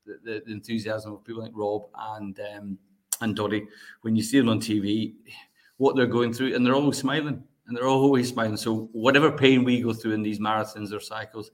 the, 0.06 0.42
the, 0.44 0.52
enthusiasm 0.52 1.12
of 1.12 1.24
people 1.24 1.42
like 1.42 1.52
Rob 1.54 1.82
and 1.96 2.38
um, 2.56 2.78
and 3.20 3.34
Doddy 3.36 3.66
when 4.02 4.16
you 4.16 4.22
see 4.22 4.38
them 4.38 4.48
on 4.48 4.60
TV, 4.60 5.14
what 5.76 5.96
they're 5.96 6.06
going 6.06 6.32
through, 6.32 6.54
and 6.54 6.64
they're 6.64 6.74
always 6.74 6.98
smiling 6.98 7.42
and 7.66 7.76
they're 7.76 7.86
always 7.86 8.28
smiling. 8.28 8.56
So 8.56 8.88
whatever 8.92 9.30
pain 9.30 9.64
we 9.64 9.80
go 9.80 9.92
through 9.92 10.12
in 10.12 10.22
these 10.22 10.38
marathons 10.38 10.92
or 10.92 11.00
cycles, 11.00 11.50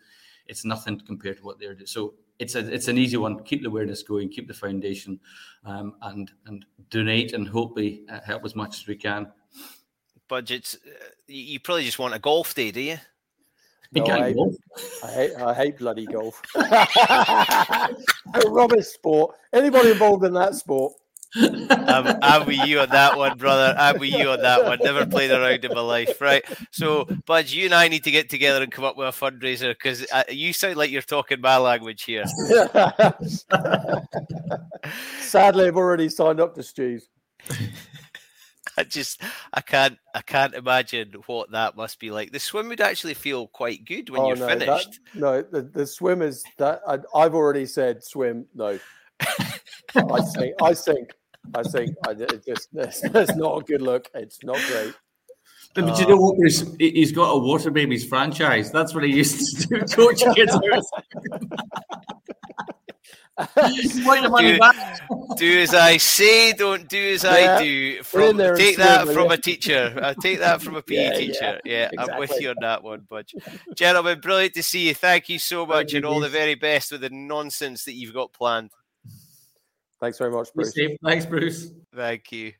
it's 0.47 0.65
nothing 0.65 1.01
compared 1.01 1.39
to 1.39 1.45
what 1.45 1.59
they're 1.59 1.75
doing. 1.75 1.87
So 1.87 2.15
it's 2.41 2.55
a 2.55 2.61
it's 2.73 2.89
an 2.89 2.99
easy 2.99 3.19
one. 3.19 3.43
Keep 3.45 3.63
the 3.63 3.69
awareness 3.69 4.03
going, 4.03 4.31
keep 4.31 4.49
the 4.49 4.55
foundation, 4.55 5.21
um, 5.65 5.95
and 6.03 6.33
and 6.47 6.65
donate 6.89 7.35
and 7.35 7.47
hopefully 7.47 8.03
uh, 8.11 8.21
help 8.25 8.45
as 8.45 8.57
much 8.57 8.81
as 8.81 8.87
we 8.87 8.97
can. 8.97 9.31
Budgets. 10.27 10.77
Uh, 10.85 11.05
you 11.27 11.61
probably 11.61 11.85
just 11.85 11.99
want 11.99 12.15
a 12.15 12.19
golf 12.19 12.55
day, 12.55 12.71
do 12.71 12.81
you? 12.81 12.99
No, 13.93 14.05
I, 14.05 14.33
hate, 14.33 14.37
I, 15.05 15.11
hate, 15.11 15.35
I 15.37 15.55
hate 15.55 15.79
bloody 15.79 16.07
golf. 16.07 16.41
I 16.57 17.95
rubbish 18.47 18.87
sport. 18.87 19.37
Anybody 19.53 19.91
involved 19.91 20.25
in 20.25 20.33
that 20.35 20.55
sport 20.55 20.95
I'm, 21.37 22.19
I'm, 22.23 22.47
with 22.47 22.67
you 22.67 22.81
on 22.81 22.89
that 22.91 23.17
one, 23.17 23.39
brother. 23.39 23.75
I'm 23.79 23.99
with 23.99 24.13
you 24.13 24.31
on 24.31 24.41
that 24.43 24.65
one. 24.65 24.79
Never 24.83 25.07
played 25.07 25.31
around 25.31 25.65
in 25.65 25.73
my 25.73 25.81
life, 25.81 26.21
right? 26.21 26.45
So, 26.73 27.07
Budge, 27.27 27.55
you 27.55 27.67
and 27.67 27.75
I 27.75 27.89
need 27.89 28.05
to 28.05 28.11
get 28.11 28.29
together 28.29 28.63
and 28.63 28.73
come 28.73 28.85
up 28.85 28.97
with 28.97 29.09
a 29.09 29.13
fundraiser 29.13 29.71
because 29.71 30.05
uh, 30.13 30.25
you 30.29 30.53
sound 30.53 30.77
like 30.77 30.91
you're 30.91 31.03
talking 31.03 31.41
my 31.41 31.57
language 31.57 32.03
here. 32.03 32.25
Sadly, 35.21 35.67
I've 35.67 35.77
already 35.77 36.09
signed 36.09 36.41
up 36.41 36.55
to 36.57 36.63
Stu's. 36.63 37.09
I 38.77 38.85
just 38.85 39.23
I 39.53 39.61
can't 39.61 39.99
I 40.15 40.23
can't 40.23 40.55
imagine 40.55 41.13
what 41.27 41.51
that 41.53 41.77
must 41.77 41.99
be 42.01 42.11
like. 42.11 42.33
The 42.33 42.41
swim 42.41 42.69
would 42.69 42.81
actually 42.81 43.15
feel 43.15 43.47
quite 43.47 43.85
good 43.85 44.09
when 44.09 44.23
oh, 44.23 44.29
you're 44.29 44.37
no, 44.37 44.47
finished. 44.49 45.01
That, 45.15 45.21
no, 45.21 45.43
the, 45.43 45.63
the 45.63 45.87
swim 45.87 46.23
is 46.23 46.45
that 46.57 46.81
I, 46.87 47.23
have 47.23 47.35
already 47.35 47.67
said 47.67 48.03
swim. 48.03 48.47
No, 48.55 48.79
I 49.21 50.21
think 50.35 50.55
I 50.63 50.75
think 50.75 51.11
I 51.55 51.63
think 51.63 51.91
I, 52.07 52.13
it 52.13 52.45
just 52.47 52.69
it's, 52.75 53.03
it's 53.05 53.35
not 53.37 53.61
a 53.61 53.65
good 53.65 53.83
look. 53.83 54.09
It's 54.15 54.43
not 54.45 54.59
great. 54.69 54.95
But, 55.75 55.87
but 55.87 55.99
you 55.99 56.07
uh, 56.07 56.09
know 56.11 56.17
what? 56.17 56.37
Bruce? 56.37 56.65
He- 56.79 56.91
He's 56.91 57.13
got 57.13 57.31
a 57.31 57.39
Water 57.39 57.71
Babies 57.71 58.05
franchise. 58.07 58.71
That's 58.73 58.95
what 58.95 59.05
he 59.05 59.15
used 59.15 59.61
to 59.61 59.67
do, 59.69 59.81
coach 59.95 60.23
kids. 60.35 60.57
He's 63.69 64.05
wanting 64.05 64.59
do, 64.59 64.61
do 65.37 65.61
as 65.61 65.73
I 65.73 65.97
say, 65.97 66.53
don't 66.53 66.87
do 66.89 67.13
as 67.15 67.25
Yeah, 67.25 67.57
I 67.59 67.63
do. 67.63 68.03
From 68.03 68.37
take 68.37 68.77
that 68.77 69.07
from 69.07 69.29
you? 69.29 69.31
a 69.31 69.37
teacher. 69.39 69.99
I 70.03 70.13
take 70.13 70.41
that 70.41 70.61
from 70.61 70.77
a 70.77 70.83
PE 70.83 70.95
Yeah, 70.95 71.03
yeah, 71.03 71.15
teacher. 71.15 71.61
Yeah, 71.65 71.91
I'm 71.97 72.19
with 72.19 72.39
you 72.39 72.51
on 72.51 72.57
that 72.61 72.83
one, 72.83 73.07
Budge. 73.09 73.35
Gentlemen, 73.77 74.21
brilliant 74.21 74.55
to 74.55 74.63
see 74.63 74.89
you. 74.89 74.95
Thank 74.95 75.31
you 75.31 75.39
so 75.39 75.65
much, 75.65 75.93
you, 75.93 75.99
and 75.99 76.05
all 76.05 76.21
the 76.21 76.29
very 76.29 76.55
best 76.55 76.93
with 76.93 77.01
the 77.01 77.09
nonsense 77.11 77.85
that 77.85 77.95
you've 77.95 78.13
got 78.13 78.33
planned. 78.35 78.73
Thanks 80.01 80.19
very 80.19 80.31
much, 80.31 80.53
Bruce. 80.55 80.75
safe. 80.75 80.97
Thanks, 81.05 81.27
Bruce. 81.27 81.73
Thank 81.95 82.33
you. 82.33 82.53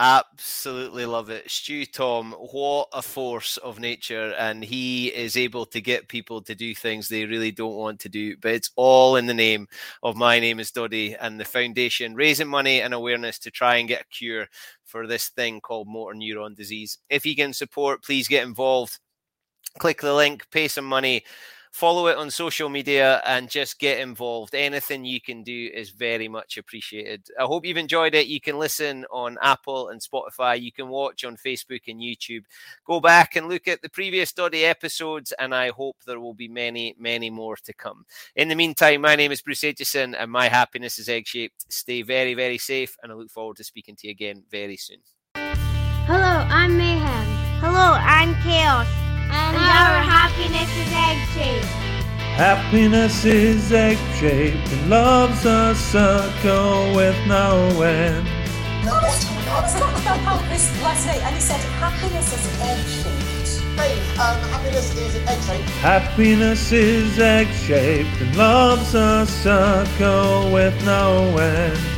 Absolutely 0.00 1.06
love 1.06 1.28
it. 1.28 1.50
Stu 1.50 1.84
Tom, 1.84 2.32
what 2.32 2.88
a 2.92 3.02
force 3.02 3.56
of 3.56 3.80
nature. 3.80 4.32
And 4.38 4.64
he 4.64 5.08
is 5.08 5.36
able 5.36 5.66
to 5.66 5.80
get 5.80 6.08
people 6.08 6.40
to 6.42 6.54
do 6.54 6.72
things 6.72 7.08
they 7.08 7.24
really 7.24 7.50
don't 7.50 7.74
want 7.74 7.98
to 8.00 8.08
do. 8.08 8.36
But 8.36 8.54
it's 8.54 8.70
all 8.76 9.16
in 9.16 9.26
the 9.26 9.34
name 9.34 9.66
of 10.04 10.16
My 10.16 10.38
Name 10.38 10.60
is 10.60 10.70
Doddy 10.70 11.16
and 11.16 11.38
the 11.38 11.44
foundation 11.44 12.14
raising 12.14 12.46
money 12.46 12.80
and 12.80 12.94
awareness 12.94 13.40
to 13.40 13.50
try 13.50 13.76
and 13.76 13.88
get 13.88 14.02
a 14.02 14.14
cure 14.16 14.46
for 14.84 15.08
this 15.08 15.30
thing 15.30 15.60
called 15.60 15.88
motor 15.88 16.14
neuron 16.16 16.54
disease. 16.54 16.98
If 17.10 17.26
you 17.26 17.34
can 17.34 17.52
support, 17.52 18.04
please 18.04 18.28
get 18.28 18.46
involved. 18.46 19.00
Click 19.78 20.00
the 20.00 20.14
link, 20.14 20.48
pay 20.50 20.68
some 20.68 20.84
money 20.84 21.24
follow 21.72 22.06
it 22.08 22.16
on 22.16 22.30
social 22.30 22.68
media 22.68 23.22
and 23.26 23.48
just 23.48 23.78
get 23.78 23.98
involved. 24.00 24.54
Anything 24.54 25.04
you 25.04 25.20
can 25.20 25.42
do 25.42 25.70
is 25.72 25.90
very 25.90 26.28
much 26.28 26.58
appreciated. 26.58 27.28
I 27.38 27.44
hope 27.44 27.64
you've 27.64 27.76
enjoyed 27.76 28.14
it. 28.14 28.26
You 28.26 28.40
can 28.40 28.58
listen 28.58 29.04
on 29.10 29.38
Apple 29.42 29.88
and 29.88 30.00
Spotify. 30.00 30.60
You 30.60 30.72
can 30.72 30.88
watch 30.88 31.24
on 31.24 31.36
Facebook 31.36 31.82
and 31.88 32.00
YouTube. 32.00 32.44
Go 32.84 33.00
back 33.00 33.36
and 33.36 33.48
look 33.48 33.68
at 33.68 33.82
the 33.82 33.88
previous 33.88 34.32
Doddy 34.32 34.64
episodes, 34.64 35.32
and 35.38 35.54
I 35.54 35.70
hope 35.70 35.96
there 36.06 36.20
will 36.20 36.34
be 36.34 36.48
many, 36.48 36.94
many 36.98 37.30
more 37.30 37.56
to 37.56 37.72
come. 37.72 38.04
In 38.36 38.48
the 38.48 38.54
meantime, 38.54 39.00
my 39.00 39.16
name 39.16 39.32
is 39.32 39.42
Bruce 39.42 39.62
Aitchison, 39.62 40.14
and 40.18 40.30
my 40.30 40.48
happiness 40.48 40.98
is 40.98 41.08
egg 41.08 41.26
shaped. 41.26 41.70
Stay 41.72 42.02
very, 42.02 42.34
very 42.34 42.58
safe, 42.58 42.96
and 43.02 43.12
I 43.12 43.14
look 43.14 43.30
forward 43.30 43.56
to 43.58 43.64
speaking 43.64 43.96
to 43.96 44.06
you 44.06 44.10
again 44.10 44.44
very 44.50 44.76
soon. 44.76 44.98
Hello, 45.34 46.46
I'm 46.48 46.76
Mayhem. 46.76 47.26
Hello, 47.60 47.96
I'm 47.98 48.34
Chaos. 48.42 49.07
And 49.30 49.56
our 49.56 50.02
happiness 50.02 50.70
is 50.76 50.92
egg 50.92 51.18
shaped. 51.34 51.66
Happiness 52.36 53.24
is 53.24 53.72
egg 53.72 53.98
shaped 54.18 54.72
and 54.72 54.90
love's 54.90 55.44
a 55.44 55.74
circle 55.74 56.94
with 56.94 57.16
no 57.26 57.82
end. 57.82 58.26
I 58.88 59.60
was 59.60 59.74
talking 59.74 60.02
about 60.02 60.18
how 60.20 60.38
this 60.48 60.70
last 60.82 61.06
night, 61.06 61.20
and 61.22 61.34
he 61.34 61.40
said 61.40 61.60
happiness 61.80 62.32
is 62.32 62.60
egg 62.62 62.86
shaped. 62.86 63.76
Dave, 63.76 64.18
um, 64.18 64.38
happiness 64.50 64.96
is 64.96 65.16
egg 65.26 65.40
shaped. 65.42 65.70
Happiness 65.80 66.72
is 66.72 67.18
egg 67.18 67.48
shaped 67.48 68.20
and 68.20 68.36
love's 68.36 68.94
a 68.94 69.26
circle 69.26 70.52
with 70.52 70.74
no 70.84 71.36
end. 71.38 71.97